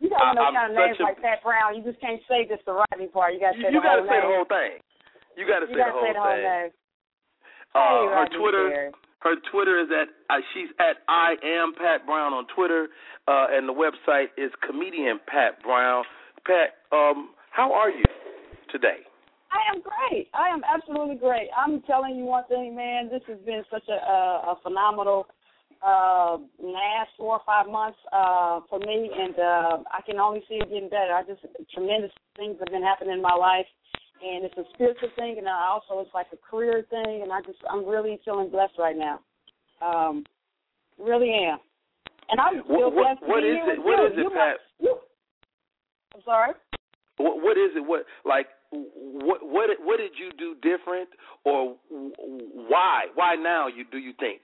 [0.00, 1.76] You got I- no I'm kind of names a- like Pat Brown.
[1.76, 3.34] You just can't say just the Rodney part.
[3.34, 4.24] You got to You, say you the gotta whole say name.
[4.28, 4.72] the whole thing.
[5.36, 6.70] You gotta You say gotta the whole say the whole thing.
[7.74, 12.46] Uh, her Twitter, her Twitter is at uh, she's at I am Pat Brown on
[12.54, 12.88] Twitter,
[13.28, 16.04] uh, and the website is comedian Pat Brown.
[16.46, 18.02] Pat, um, how are you
[18.72, 19.06] today?
[19.52, 20.28] I am great.
[20.34, 21.48] I am absolutely great.
[21.56, 23.08] I'm telling you one thing, man.
[23.10, 25.26] This has been such a, a, a phenomenal
[25.80, 30.56] uh last four or five months uh for me and uh I can only see
[30.56, 31.14] it getting better.
[31.14, 31.40] I just
[31.72, 33.64] tremendous things have been happening in my life
[34.22, 37.40] and it's a spiritual thing and I also it's like a career thing and I
[37.42, 39.20] just I'm really feeling blessed right now.
[39.82, 40.24] Um
[40.98, 41.58] really am.
[42.30, 43.78] And I'm What, still what, blessed to what be is here it?
[43.78, 44.06] with What you.
[44.06, 44.56] is it, You Pat?
[44.80, 45.00] must-
[46.14, 46.52] I'm sorry?
[47.16, 47.80] What, what is it?
[47.86, 51.08] What like what what what did you do different,
[51.44, 53.66] or why why now?
[53.68, 54.42] You do you think?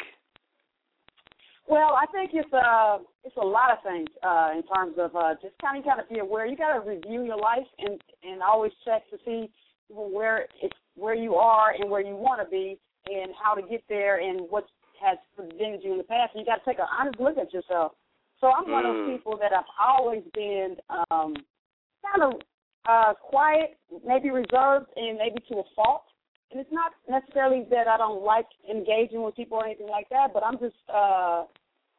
[1.69, 5.35] Well, I think it's uh it's a lot of things uh in terms of uh
[5.43, 6.47] just kind of got to be aware.
[6.47, 9.51] You got to review your life and and always check to see
[9.89, 13.85] where it's where you are and where you want to be and how to get
[13.89, 14.67] there and what
[15.01, 16.35] has prevented you in the past.
[16.35, 17.93] And you got to take an honest look at yourself.
[18.41, 19.07] So I'm one of Mm.
[19.07, 20.77] those people that I've always been
[21.11, 21.37] um
[22.03, 22.41] kind of
[22.89, 26.05] uh quiet, maybe reserved, and maybe to a fault.
[26.51, 30.33] And it's not necessarily that I don't like engaging with people or anything like that,
[30.33, 31.45] but I'm just uh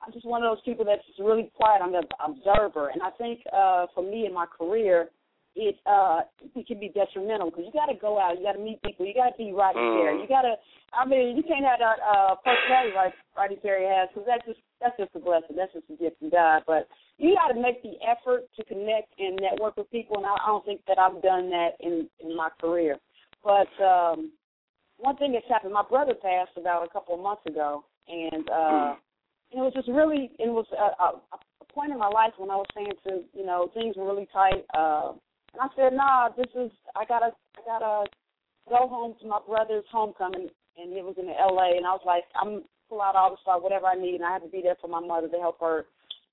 [0.02, 1.82] I'm just one of those people that's really quiet.
[1.82, 5.10] I'm an observer, and I think uh for me in my career,
[5.58, 6.22] it uh
[6.55, 9.05] it can be detrimental because you got to go out, you got to meet people,
[9.05, 9.97] you got to be right Mm.
[9.97, 10.14] there.
[10.14, 10.53] You got to,
[10.93, 14.62] I mean, you can't have that uh personality like Rodney Perry has because that's just
[14.80, 15.58] that's just a blessing.
[15.58, 16.62] That's just a gift from God.
[16.68, 16.88] But
[17.18, 20.47] you got to make the effort to connect and network with people, and I, I
[20.47, 22.97] don't think that I've done that in in my career.
[23.43, 24.32] But um
[24.99, 28.93] one thing that's happened, my brother passed about a couple of months ago, and uh
[29.51, 32.55] it was just really it was a, a, a point in my life when I
[32.55, 35.14] was saying to you know things were really tight, uh,
[35.60, 38.05] I said, nah, this is I gotta I gotta
[38.70, 41.78] go home to my brother's homecoming, and it was in L.A.
[41.78, 44.32] and I was like, I'm pull out all the stuff, whatever I need, and I
[44.32, 45.86] had to be there for my mother to help her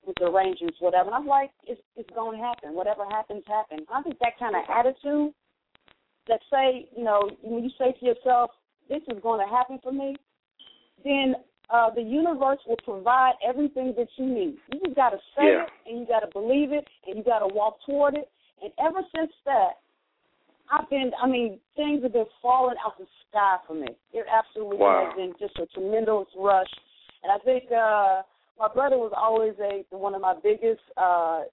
[0.07, 1.07] with the arrangements, whatever.
[1.07, 2.73] And I'm like, it's it's going to happen.
[2.73, 3.85] Whatever happens, happens.
[3.87, 5.33] And I think that kind of attitude
[6.27, 8.51] that say, you know, when you say to yourself,
[8.89, 10.15] this is going to happen for me,
[11.03, 11.35] then
[11.69, 14.57] uh, the universe will provide everything that you need.
[14.71, 15.63] You just got to say Yeah.
[15.63, 18.29] it, and you got to believe it, and you got to walk toward it.
[18.61, 19.81] And ever since that,
[20.71, 23.87] I've been, I mean, things have been falling out the sky for me.
[24.13, 25.05] It absolutely Wow.
[25.05, 26.71] has been just a tremendous rush.
[27.23, 28.23] And I think uh,
[28.57, 31.43] my brother was always a one of my biggest uh,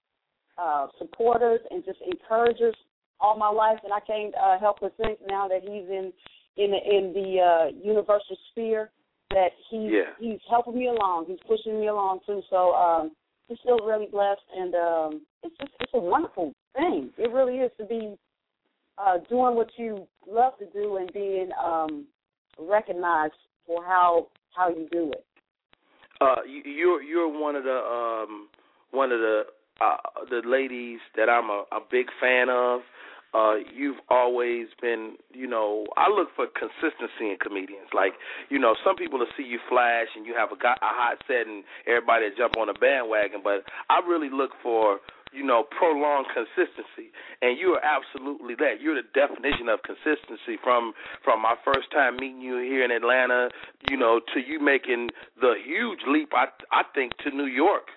[0.57, 2.75] uh, supporters and just encouragers
[3.21, 3.79] all my life.
[3.85, 6.13] And I can't uh, help but think now that he's in
[6.57, 8.91] in the, in the uh, universal sphere
[9.31, 10.13] that he's Yeah.
[10.19, 11.27] he's helping me along.
[11.27, 12.43] He's pushing me along too.
[12.51, 13.13] So um,
[13.53, 17.11] I'm still really blessed, and um, it's just it's a wonderful thing.
[17.19, 18.15] It really is to be
[18.97, 22.07] uh, doing what you love to do and being um,
[22.59, 23.35] recognized
[23.67, 25.25] for how how you do it.
[26.23, 28.49] Uh, you, you're you're one of the um
[28.91, 29.43] one of the
[29.83, 29.97] uh,
[30.31, 32.81] the ladies that I'm a, a big fan of.
[33.35, 37.89] Uh, you've always been, you know, I look for consistency in comedians.
[37.95, 38.13] Like,
[38.51, 41.47] you know, some people will see you flash and you have a, a hot set
[41.47, 45.01] and everybody will jump on the bandwagon, but I really look for,
[45.33, 47.09] you know, prolonged consistency.
[47.41, 48.85] And you are absolutely that.
[48.85, 50.93] You're the definition of consistency from
[51.25, 53.49] from my first time meeting you here in Atlanta,
[53.89, 55.09] you know, to you making
[55.41, 57.89] the huge leap I I think to New York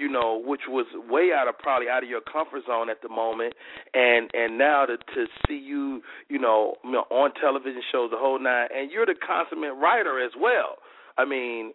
[0.00, 3.08] you know, which was way out of probably out of your comfort zone at the
[3.08, 3.54] moment,
[3.92, 6.74] and and now to to see you, you know,
[7.10, 10.80] on television shows the whole nine, and you're the consummate writer as well.
[11.18, 11.72] I mean,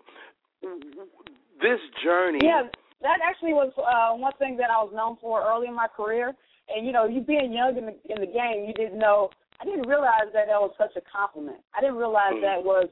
[1.62, 2.40] this journey.
[2.42, 2.64] Yeah,
[3.02, 6.34] that actually was uh, one thing that I was known for early in my career.
[6.68, 9.30] And you know, you being young in the in the game, you didn't know.
[9.62, 11.62] I didn't realize that that was such a compliment.
[11.78, 12.90] I didn't realize that was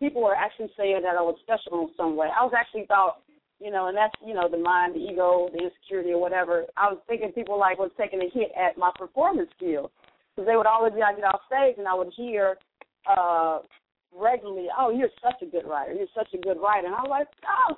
[0.00, 2.28] people were actually saying that I was special in some way.
[2.32, 3.20] I was actually thought,
[3.60, 6.64] you know, and that's you know the mind, the ego, the insecurity, or whatever.
[6.76, 9.90] I was thinking people like was taking a hit at my performance skills
[10.34, 12.56] because they would always be I get off stage and I would hear
[13.06, 13.58] uh
[14.16, 17.10] regularly, oh, you're such a good writer, you're such a good writer, and I was
[17.10, 17.76] like, oh,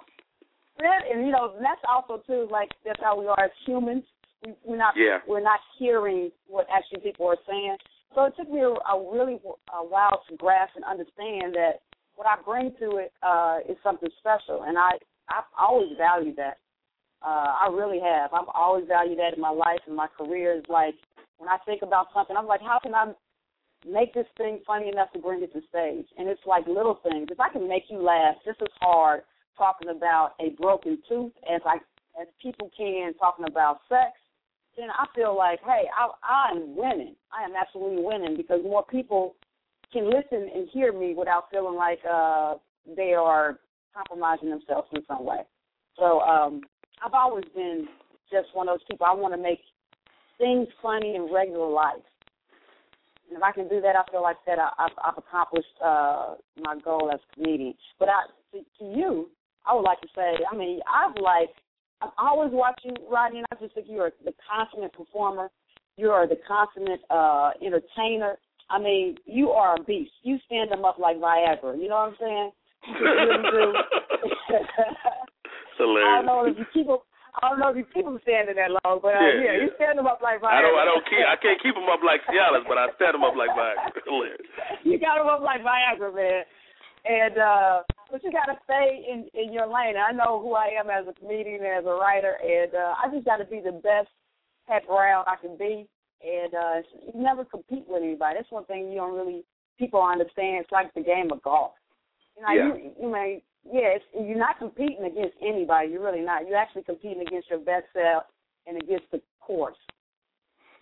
[0.80, 1.12] really?
[1.12, 4.04] And you know, and that's also too like that's how we are as humans.
[4.44, 5.18] We, we're not Yeah.
[5.26, 7.76] we're not hearing what actually people are saying.
[8.14, 9.40] So it took me a, a really
[9.74, 11.80] a while to grasp and understand that
[12.14, 14.92] what I bring to it uh, is something special, and I
[15.28, 16.58] I've always valued that.
[17.24, 18.32] Uh, I really have.
[18.32, 20.56] I've always valued that in my life and my career.
[20.56, 20.94] Is like
[21.38, 23.12] when I think about something, I'm like, how can I
[23.88, 26.06] make this thing funny enough to bring it to stage?
[26.18, 27.28] And it's like little things.
[27.30, 29.22] If I can make you laugh just as hard
[29.56, 31.76] talking about a broken tooth as I
[32.20, 34.12] as people can talking about sex,
[34.76, 37.14] then I feel like, hey, I, I'm winning.
[37.32, 39.34] I am absolutely winning because more people
[39.92, 42.54] can listen and hear me without feeling like uh,
[42.96, 43.58] they are
[43.94, 45.40] compromising themselves in some way.
[45.98, 46.62] So um,
[47.04, 47.86] I've always been
[48.30, 49.06] just one of those people.
[49.06, 49.60] I want to make
[50.38, 52.02] things funny in regular life.
[53.28, 56.34] And if I can do that, I feel like that I, I've, I've accomplished uh,
[56.60, 57.74] my goal as a comedian.
[57.98, 59.28] But I, to, to you,
[59.66, 61.50] I would like to say, I mean, I've like,
[62.02, 65.48] I always watch you, Rodney, and I just think you're the consummate performer.
[65.96, 68.36] You are the consummate uh, entertainer.
[68.70, 70.10] I mean, you are a beast.
[70.22, 71.80] You stand them up like Viagra.
[71.80, 72.50] You know what I'm saying?
[72.86, 73.66] You really do.
[75.78, 76.08] hilarious.
[76.08, 76.98] I don't know if you keep them.
[77.40, 79.62] I don't know if you keep them standing that long, but uh, Yeah, yeah, yeah.
[79.64, 80.52] you stand them up like Viagra.
[80.52, 80.76] I don't.
[80.76, 81.24] I don't keep.
[81.24, 83.88] I can't keep them up like Cialis, but I stand them up like Viagra.
[84.04, 84.46] Hilarious.
[84.84, 86.44] you got them up like Viagra, man.
[87.04, 89.96] And uh but you gotta stay in in your lane.
[89.96, 93.24] I know who I am as a comedian as a writer and uh I just
[93.26, 94.06] gotta be the best
[94.68, 95.88] Pat Brown I can be
[96.22, 98.36] and uh you never compete with anybody.
[98.38, 99.42] That's one thing you don't really
[99.80, 100.62] people understand.
[100.62, 101.72] It's like the game of golf.
[102.36, 102.74] You know, Yeah.
[102.74, 105.90] you you may yeah, you're not competing against anybody.
[105.90, 106.48] You're really not.
[106.48, 108.24] You're actually competing against your best self
[108.66, 109.76] and against the course.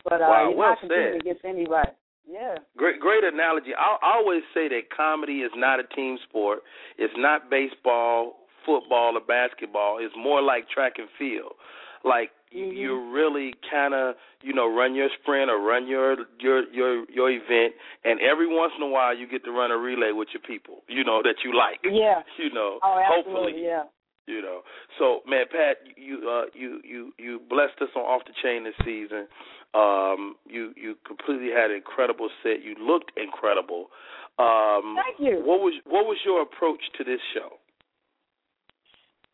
[0.05, 1.21] But uh, Wow, you're well not competing said.
[1.21, 1.91] against anybody.
[2.27, 2.55] Yeah.
[2.77, 3.73] Great, great analogy.
[3.77, 6.61] I always say that comedy is not a team sport.
[6.97, 9.99] It's not baseball, football, or basketball.
[10.01, 11.53] It's more like track and field.
[12.05, 16.65] Like you you really kind of you know run your sprint or run your your
[16.73, 17.75] your your event,
[18.05, 20.83] and every once in a while you get to run a relay with your people.
[20.89, 21.81] You know that you like.
[21.85, 22.23] Yeah.
[22.39, 22.79] You know.
[22.83, 23.53] Oh, hopefully.
[23.57, 23.85] Yeah.
[24.27, 24.63] You know.
[24.99, 28.75] So man, Pat, you uh you you you blessed us on off the chain this
[28.85, 29.29] season.
[29.75, 32.65] Um you you completely had an incredible set.
[32.65, 33.91] You looked incredible.
[34.39, 35.43] Um Thank you.
[35.45, 37.60] What was what was your approach to this show?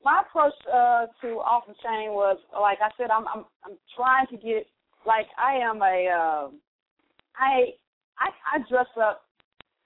[0.05, 4.27] My approach uh, to off the chain was like I said, I'm I'm I'm trying
[4.29, 4.67] to get
[5.07, 6.49] like I am a uh,
[7.37, 7.75] I
[8.19, 9.23] I I dress up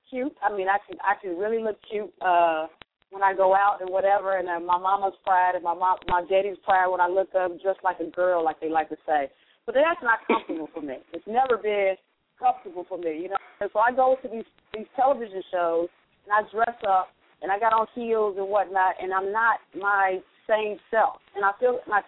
[0.08, 0.34] cute.
[0.42, 2.66] I mean I can I can really look cute uh
[3.10, 6.22] when I go out and whatever and uh, my mama's pride and my mom my
[6.28, 9.30] daddy's pride when I look up just like a girl like they like to say.
[9.66, 10.98] But that's not comfortable for me.
[11.12, 11.94] It's never been
[12.38, 13.36] comfortable for me, you know.
[13.60, 15.88] And so I go to these these television shows
[16.24, 17.08] and I dress up
[17.42, 20.18] and I got on heels and whatnot, and I'm not my
[20.48, 21.16] same self.
[21.34, 22.00] And I feel, and I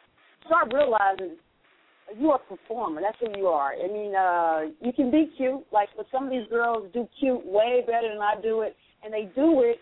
[0.46, 1.36] start realizing
[2.18, 3.00] you're a performer.
[3.00, 3.72] That's who you are.
[3.72, 7.44] I mean, uh, you can be cute, like, but some of these girls do cute
[7.46, 9.78] way better than I do it, and they do it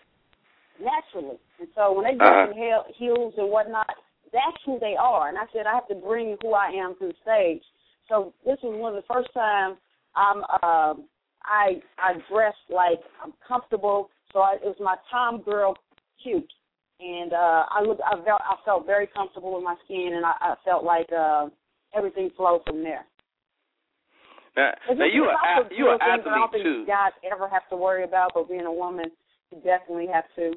[0.79, 1.37] naturally.
[1.59, 2.51] And so when they get Uh-huh.
[2.51, 3.89] in heels and whatnot,
[4.31, 5.27] that's who they are.
[5.29, 7.63] And I said I have to bring who I am to the stage.
[8.07, 9.77] So this was one of the first times
[10.15, 11.07] I'm um
[11.43, 14.09] I I dressed like I'm comfortable.
[14.33, 15.75] So I, it was my Tom girl
[16.23, 16.51] cute,
[16.99, 20.33] and uh, I look I felt I felt very comfortable with my skin, and I,
[20.39, 21.47] I felt like uh,
[21.95, 23.05] everything flowed from there.
[24.55, 26.85] Now, It's now you are you are little I don't athlete think too.
[26.85, 29.05] guys ever have to worry about, but being a woman,
[29.51, 30.53] you definitely have to.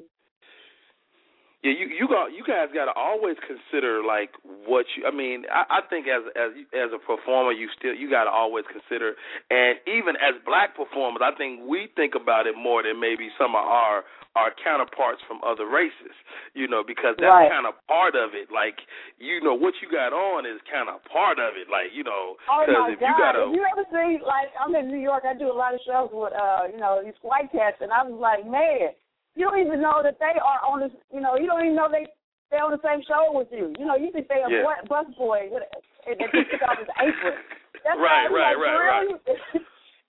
[1.65, 4.29] Yeah, you you got you guys got to always consider like
[4.69, 5.09] what you.
[5.09, 8.33] I mean, I, I think as as as a performer, you still you got to
[8.33, 9.17] always consider,
[9.49, 13.57] and even as black performers, I think we think about it more than maybe some
[13.57, 14.05] of our
[14.37, 16.13] our counterparts from other races.
[16.53, 17.49] You know, because that's Right.
[17.49, 18.53] kind of part of it.
[18.53, 18.77] Like
[19.17, 21.65] you know what you got on is kind of part of it.
[21.65, 23.09] Like you know, Oh because my if God!
[23.09, 25.25] you got to you ever see, like, I'm in New York.
[25.25, 28.05] I do a lot of shows with, uh, you know, these white cats, and I
[28.05, 28.93] was like, man,
[29.35, 31.87] you don't even know that they are on the You know, you don't even know
[31.91, 32.07] they
[32.51, 33.73] they're on the same show with you.
[33.77, 34.81] You know, you think they a Yeah.
[34.87, 35.63] bus boy with,
[36.07, 37.41] and they just took off his apron.
[37.83, 39.19] That's Right, right, like, right, really?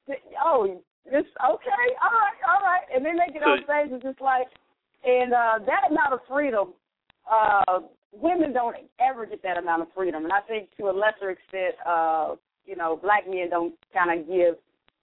[0.45, 2.87] oh, this okay, all right, all right.
[2.95, 4.47] And then they get on stage and just like,
[5.05, 6.75] and uh that amount of freedom,
[7.31, 7.81] uh,
[8.13, 10.25] women don't ever get that amount of freedom.
[10.25, 14.27] And I think to a lesser extent, uh, you know, black men don't kind of
[14.27, 14.57] give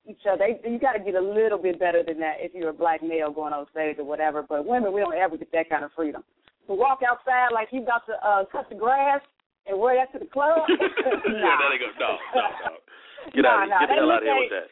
[0.08, 0.46] each other.
[0.46, 3.02] They, you got to get a little bit better than that if you're a black
[3.02, 4.44] male going on stage or whatever.
[4.44, 6.24] But women, we don't ever get that kind of freedom.
[6.68, 9.22] To walk outside like you got to uh, cut the grass
[9.68, 10.60] and wear that to the club.
[10.70, 12.18] yeah, that ain't go.
[12.36, 12.78] No, no, no.
[13.34, 14.68] Get Nah, out, nah, get the hell out of here with that.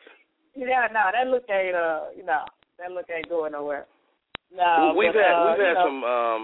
[0.60, 2.44] Yeah, no, that look ain't uh, you know,
[2.80, 3.88] that look ain't going nowhere.
[4.52, 6.42] No, Well, we've but, had uh, we've had know, some um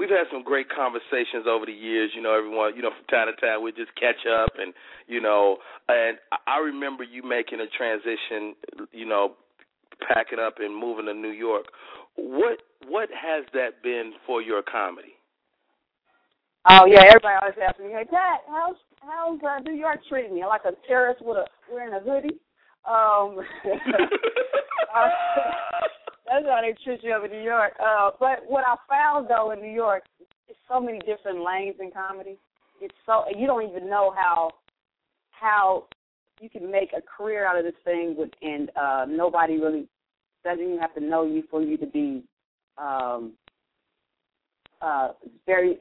[0.00, 2.10] we've had some great conversations over the years.
[2.16, 4.72] You know, everyone you know from time to time we just catch up and
[5.06, 6.16] you know and
[6.48, 8.56] I remember you making a transition.
[8.92, 9.36] You know,
[10.08, 11.66] packing up and moving to New York.
[12.16, 15.12] What what has that been for your comedy?
[16.68, 20.44] Oh yeah, everybody always asks me, "Hey Pat, how's how's uh, New York treating me?"
[20.44, 22.40] Like a terrorist with a wearing a hoodie.
[22.88, 23.36] Um,
[24.96, 25.08] uh,
[26.30, 27.72] That's how they treat you over in New York.
[27.84, 30.04] Uh, but what I found though in New York,
[30.48, 32.38] it's so many different lanes in comedy.
[32.80, 34.52] It's so you don't even know how
[35.32, 35.86] how
[36.40, 39.88] you can make a career out of this thing with and uh nobody really
[40.44, 42.22] doesn't even have to know you for you to be
[42.78, 43.32] um
[44.80, 45.08] uh
[45.46, 45.78] very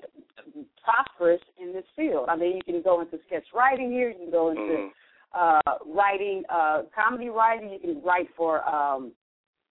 [0.84, 2.28] prosperous in this field.
[2.28, 4.90] I mean you can go into sketch writing here, you can go into Mhm.
[5.34, 9.12] uh writing uh comedy writing, you can write for um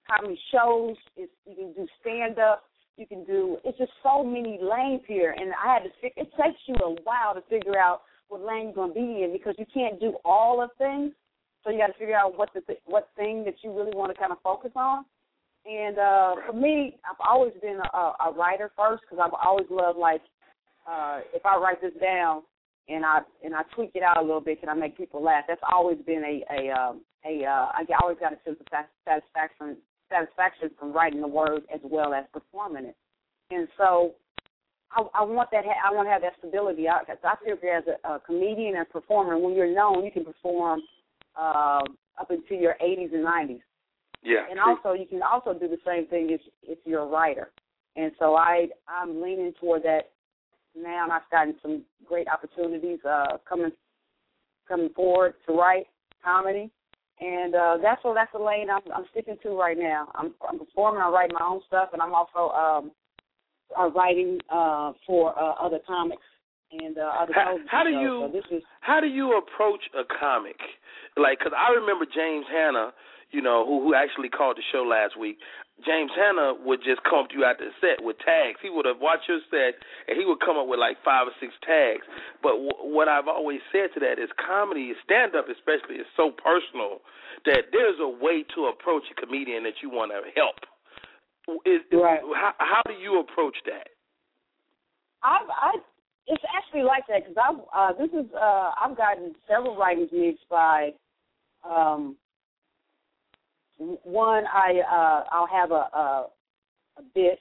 [0.08, 2.64] comedy shows, it's, you can do stand up,
[2.98, 6.30] you can do it's just so many lanes here and I had to fig- it
[6.36, 9.64] takes you a while to figure out what lane you're to be in because you
[9.72, 11.12] can't do all of things.
[11.64, 14.12] So you got to figure out what the th- what thing that you really want
[14.12, 15.04] to kind of focus on.
[15.64, 19.98] And uh for me, I've always been a, a writer first because I've always loved
[19.98, 20.22] like
[20.90, 22.42] uh if I write this down
[22.88, 25.44] and I and I tweak it out a little bit, can I make people laugh?
[25.46, 28.66] That's always been a a um, a uh, I always got a sense of
[29.04, 29.76] satisfaction
[30.10, 32.96] satisfaction from writing the words as well as performing it.
[33.50, 34.14] And so
[34.92, 35.64] I, I want that.
[35.64, 36.88] I want to have that stability.
[36.88, 40.80] I, I figure as a, a comedian and performer, when you're known, you can perform
[41.38, 41.82] uh,
[42.18, 43.60] up until your 80s and 90s.
[44.22, 44.44] Yeah.
[44.50, 44.76] And true.
[44.76, 47.50] also, you can also do the same thing if if you're a writer.
[47.96, 50.10] And so I I'm leaning toward that
[50.76, 53.72] now, and I've gotten some great opportunities uh, coming
[54.66, 55.86] coming forward to write
[56.24, 56.70] comedy.
[57.20, 60.08] And uh, that's what that's the lane I'm, I'm sticking to right now.
[60.14, 61.02] I'm, I'm performing.
[61.02, 62.92] I write my own stuff, and I'm also um,
[63.78, 66.22] uh, writing uh, for uh, other comics
[66.72, 68.00] and uh, other How, how do shows.
[68.00, 70.56] you So this is how do you approach a comic?
[71.16, 72.92] Like, cause I remember James Hanna,
[73.30, 75.38] you know, who who actually called the show last week.
[75.86, 78.58] James Hanna would just come to you out the set with tags.
[78.62, 79.78] He would have watched your set
[80.10, 82.02] and he would come up with like five or six tags.
[82.42, 86.30] But w- what I've always said to that is comedy, stand up especially, is so
[86.34, 86.98] personal
[87.46, 90.58] that there's a way to approach a comedian that you want to help.
[91.64, 92.20] Is, is- Right.
[92.34, 93.88] How, how do you approach that?
[95.22, 95.78] I've I
[96.28, 100.38] it's actually like that because I've uh, this is uh, I've gotten several writing gigs
[100.50, 100.90] by
[101.68, 102.16] um,
[103.78, 106.26] one I uh, I'll have a, a
[106.98, 107.38] a bit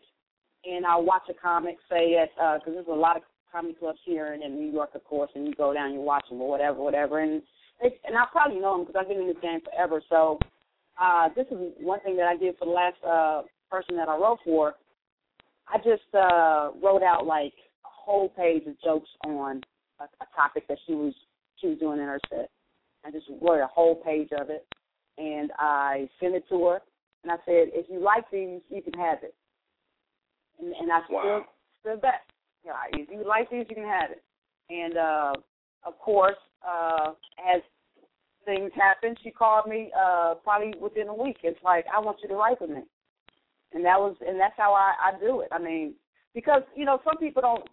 [0.65, 2.29] and I'll watch a comic say at
[2.59, 5.47] because there's a lot of comedy clubs here and in New York of course and
[5.47, 7.19] you go down you watch them or whatever whatever.
[7.19, 7.41] And
[7.81, 10.01] it, and I probably know them because I've been in this game forever.
[10.09, 10.39] So
[11.01, 14.17] uh, this is one thing that I did for the last uh, person that I
[14.17, 14.75] wrote for.
[15.67, 17.53] I just uh, wrote out like
[17.85, 19.61] a whole page of jokes on
[19.99, 21.13] a, a topic that she was
[21.59, 22.49] she was doing in her set.
[23.05, 24.65] I just wrote a whole page of it,
[25.17, 26.81] and I sent it to her,
[27.23, 29.33] and I said, if you like these, you can have it.
[30.59, 31.21] And, and I Wow.
[31.21, 31.43] stood
[31.81, 32.21] stood back.
[32.65, 34.23] Yeah, if you like these, you can have it.
[34.69, 35.33] And uh,
[35.85, 36.37] of course,
[36.67, 37.13] uh,
[37.53, 37.61] as
[38.45, 41.37] things happen, she called me uh, probably within a week.
[41.43, 42.83] It's like, I want you to write with me
[43.73, 45.49] and that was and that's how I, I do it.
[45.51, 45.93] I mean,
[46.33, 47.69] because you know some people don't,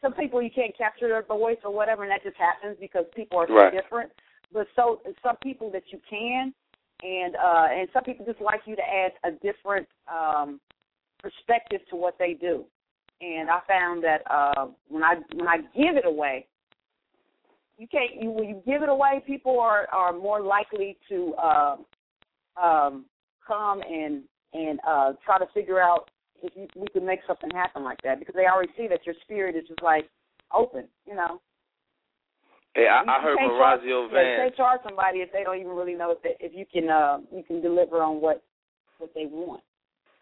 [0.00, 3.38] some people you can't capture their voice or whatever, and that just happens because people
[3.38, 3.72] are so Right.
[3.72, 4.10] different.
[4.52, 6.54] But so some people that you can,
[7.02, 10.60] and uh and some people just like you to add a different um
[11.20, 12.64] perspective to what they do.
[13.20, 16.46] And I found that uh when I when I give it away,
[17.78, 21.76] you can't you when you give it away, people are are more likely to uh,
[22.60, 23.04] um
[23.46, 24.22] come and
[24.52, 26.10] and uh try to figure out
[26.42, 29.14] if you, we can make something happen like that because they already see that your
[29.22, 30.08] spirit is just like
[30.52, 31.40] open, you know.
[32.74, 34.38] Hey, I, I heard can't Maronzio You Vance.
[34.42, 37.18] can't charge somebody if they don't even really know if they, if you can uh
[37.32, 38.42] you can deliver on what
[38.98, 39.62] what they want.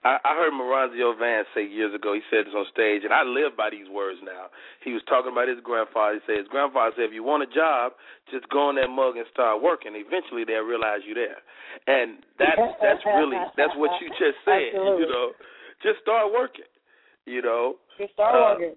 [0.05, 3.23] I, I heard Maronzio Vance say years ago, he said this on stage, and I
[3.23, 4.51] live by these words now.
[4.83, 6.19] He was talking about his grandfather.
[6.19, 7.95] He said his grandfather said, if you want a job,
[8.27, 9.95] just go on that mug and start working.
[9.95, 11.39] Eventually they'll realize you're there.
[11.87, 15.07] And that's that's really that's what you just said, Absolutely.
[15.07, 15.39] you know.
[15.87, 16.67] Just start working.
[17.23, 17.79] You know.
[17.95, 18.75] Just start Uh, working.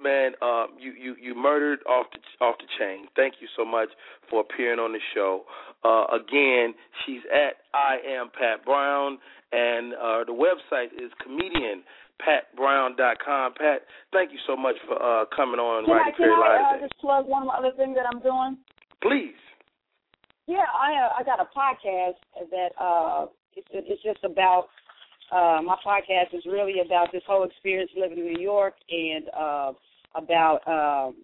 [0.00, 3.08] Man, um, you, you, you murdered off the off the chain.
[3.16, 3.88] Thank you so much
[4.30, 5.44] for appearing on the show.
[5.84, 6.72] Uh, again,
[7.04, 9.18] she's at I am Pat Brown,
[9.50, 13.54] and uh, the website is comedianpatbrown.com.
[13.54, 13.82] Pat,
[14.12, 17.26] thank you so much for uh, coming on Can I can I uh, just plug
[17.26, 18.56] one other thing that I'm doing?
[19.02, 19.34] Please.
[20.46, 22.20] Yeah, I uh, I got a podcast
[22.50, 24.68] that uh it's it's just about
[25.30, 29.72] uh my podcast is really about this whole experience living in New York and uh
[30.14, 31.16] about um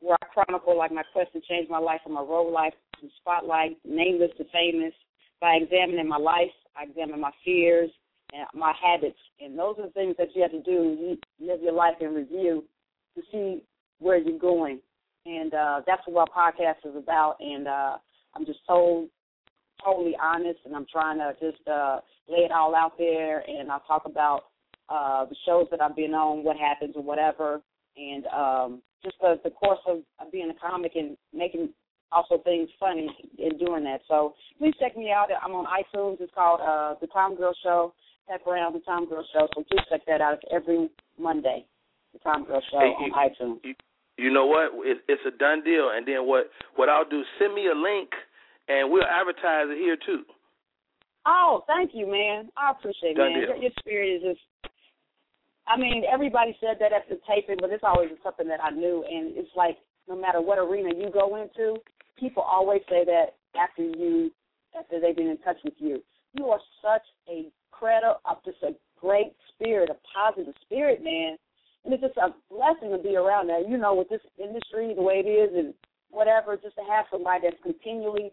[0.00, 3.08] where I chronicle like my quest to change my life from my road life to
[3.20, 4.92] spotlight, nameless to famous.
[5.40, 7.90] By examining my life, I examine my fears
[8.32, 10.96] and my habits, and those are the things that you have to do.
[10.98, 12.64] You live your life in review
[13.16, 13.62] to see
[13.98, 14.80] where you're going,
[15.26, 17.36] and uh, that's what our podcast is about.
[17.40, 17.96] And uh,
[18.34, 19.08] I'm just so
[19.84, 23.42] totally honest, and I'm trying to just uh, lay it all out there.
[23.48, 24.44] And I talk about
[24.88, 27.60] uh, the shows that I've been on, what happens, or whatever,
[27.96, 31.70] and um, just the, the course of, of being a comic and making
[32.12, 34.00] also things funny in doing that.
[34.08, 35.28] So please check me out.
[35.42, 36.20] I'm on iTunes.
[36.20, 37.94] It's called uh, The Tom Girl Show.
[38.28, 39.48] Pat Brown, The Tom Girl Show.
[39.54, 40.34] So please check that out.
[40.34, 40.88] It's every
[41.18, 41.66] Monday.
[42.14, 43.58] The Tom Girl Show Hey, on you- iTunes.
[43.64, 43.74] You,
[44.16, 44.70] you know what?
[44.86, 45.90] It, it's a done deal.
[45.94, 46.48] And then what?
[46.76, 47.22] What I'll do?
[47.38, 48.08] Send me a link,
[48.68, 50.22] and we'll advertise it here too.
[51.26, 52.48] Oh, thank you, man.
[52.56, 53.32] I appreciate it, man.
[53.32, 54.40] Your, your spirit is just.
[55.66, 59.04] I mean, everybody said that at the taping, but it's always something that I knew,
[59.08, 61.80] and it's like no matter what arena you go into,
[62.18, 64.30] people always say that after you,
[64.78, 66.02] after they've been in touch with you,
[66.34, 71.36] you are such a credible, uh, just a great spirit, a positive spirit, man.
[71.84, 73.68] And it's just a blessing to be around that.
[73.68, 75.74] You know, with this industry the way it is, and
[76.10, 78.32] whatever, just to have somebody that's continually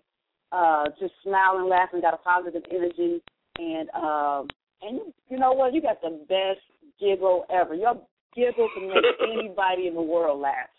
[0.51, 3.21] uh just smiling, laughing, got a positive energy,
[3.57, 4.47] and um
[4.81, 5.73] and you know what?
[5.73, 6.59] You got the best
[7.01, 7.73] giggle ever.
[7.73, 7.97] Your
[8.35, 10.69] giggle can make anybody in the world laugh.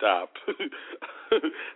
[0.00, 0.32] Stop.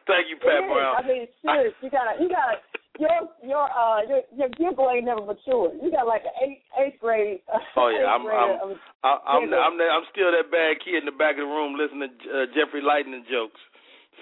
[0.08, 0.64] Thank you, Pat.
[0.64, 0.96] Brown.
[0.96, 1.76] I mean, serious.
[1.82, 2.56] You gotta, you gotta.
[2.96, 5.82] Your your uh your your giggle ain't never matured.
[5.82, 7.42] You got like an eighth eighth grade.
[7.76, 9.42] Oh yeah, I'm I'm I'm I'm.
[9.50, 12.46] I'm, I'm still that bad kid in the back of the room listening to uh,
[12.54, 13.58] Jeffrey Lightning jokes.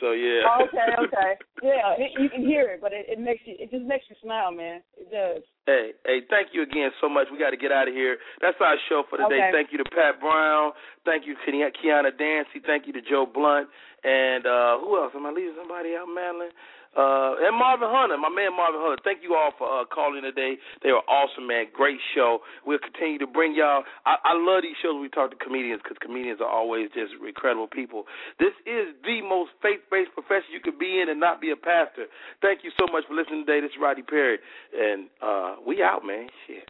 [0.00, 0.46] So yeah.
[0.48, 1.30] Oh, okay, okay,
[1.62, 1.94] yeah.
[1.98, 3.54] It, you can hear it, but it, it makes you.
[3.58, 4.80] It just makes you smile, man.
[4.96, 5.42] It does.
[5.66, 7.28] Hey, hey, thank you again so much.
[7.30, 8.18] We got to get out of here.
[8.40, 9.46] That's our show for today.
[9.46, 9.50] Okay.
[9.52, 10.72] Thank you to Pat Brown.
[11.04, 12.58] Thank you to Kiana Dancy.
[12.66, 13.68] Thank you to Joe Blount.
[14.02, 15.12] And uh who else?
[15.14, 16.50] Am I leaving somebody out, Madeline?
[16.92, 19.00] Uh, and Marvin Hunter, my man Marvin Hunter.
[19.00, 20.60] Thank you all for uh, calling today.
[20.84, 21.72] They were awesome, man.
[21.72, 22.44] Great show.
[22.66, 23.84] We'll continue to bring y'all.
[24.04, 25.00] I, I love these shows.
[25.00, 28.04] We talk to comedians because comedians are always just incredible people.
[28.38, 32.12] This is the most faith-based profession you could be in and not be a pastor.
[32.44, 33.64] Thank you so much for listening today.
[33.64, 34.36] This is Rodney Perry,
[34.76, 36.28] and uh, we out, man.
[36.46, 36.68] Shit.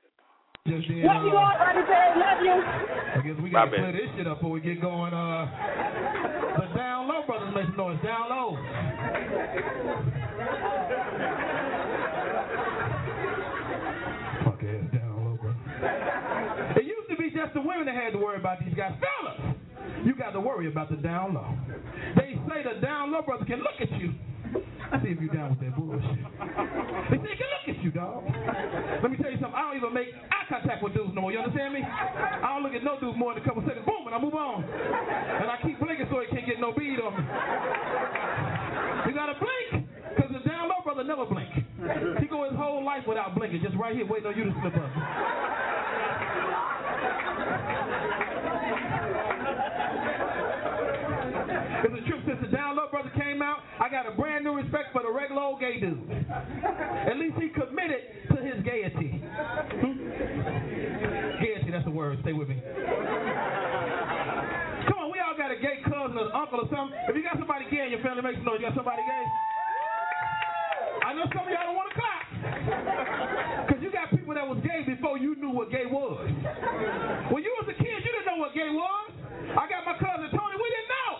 [0.70, 2.14] Just did, Love you uh, all, Rodney Perry.
[2.14, 2.54] Love you.
[2.54, 3.80] I guess we gotta bad.
[3.82, 5.10] clear this shit up before we get going.
[5.10, 5.50] Uh,
[6.62, 7.98] the down low brothers make some noise.
[8.06, 8.54] Down low.
[14.44, 15.54] Fuck ass down low.
[16.76, 18.92] It used to be just the women that had to worry about these guys.
[19.00, 19.56] Fellas,
[20.04, 21.54] you got to worry about the down low.
[22.16, 24.14] They say the down low brother can look at you.
[24.92, 26.04] I see if you down with that bullshit.
[27.08, 28.24] They say can look at you, dog.
[29.00, 29.56] Let me tell you something.
[29.56, 31.32] I don't even make eye contact with dudes no more.
[31.32, 31.80] You understand me?
[31.80, 33.86] I don't look at no dude more than a couple seconds.
[33.86, 34.64] Boom, and I move on.
[34.64, 37.24] And I keep blinking so he can't get no bead on me.
[39.08, 39.71] You gotta blink,
[41.04, 41.50] brother never blink.
[42.20, 44.76] He go his whole life without blinking, just right here waiting on you to slip
[44.76, 44.90] up.
[51.82, 53.58] It's a trip since the down low brother came out.
[53.80, 55.98] I got a brand new respect for the regular old gay dude.
[56.30, 59.18] At least he committed to his gaiety.
[59.18, 59.98] Hmm?
[61.42, 62.20] Gaiety, that's the word.
[62.22, 62.62] Stay with me.
[64.86, 66.96] Come on, we all got a gay cousin or uncle or something.
[67.08, 68.60] If you got somebody gay in your family, make some noise.
[68.60, 69.51] You got somebody gay?
[71.12, 72.24] I know some of y'all don't want to clap.
[73.68, 76.24] Because you got people that was gay before you knew what gay was.
[77.28, 79.12] When you was a kid, you didn't know what gay was.
[79.52, 81.12] I got my cousin Tony, we didn't know.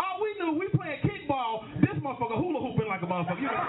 [0.00, 3.44] All we knew, we playing kickball, this motherfucker hula hooping like a motherfucker.
[3.44, 3.60] You know?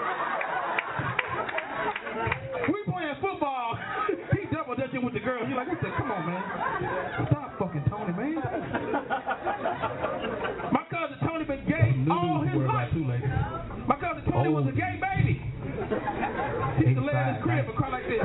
[2.72, 3.76] We playing football,
[4.32, 5.44] he double dutching with the girls.
[5.52, 7.28] You like, what the, come on, man.
[7.28, 8.40] Stop fucking Tony, man.
[10.72, 12.91] My cousin Tony been gay all his life.
[14.42, 15.42] My cousin Tony was a gay baby.
[16.78, 18.22] He used to lay in his crib and cry like this.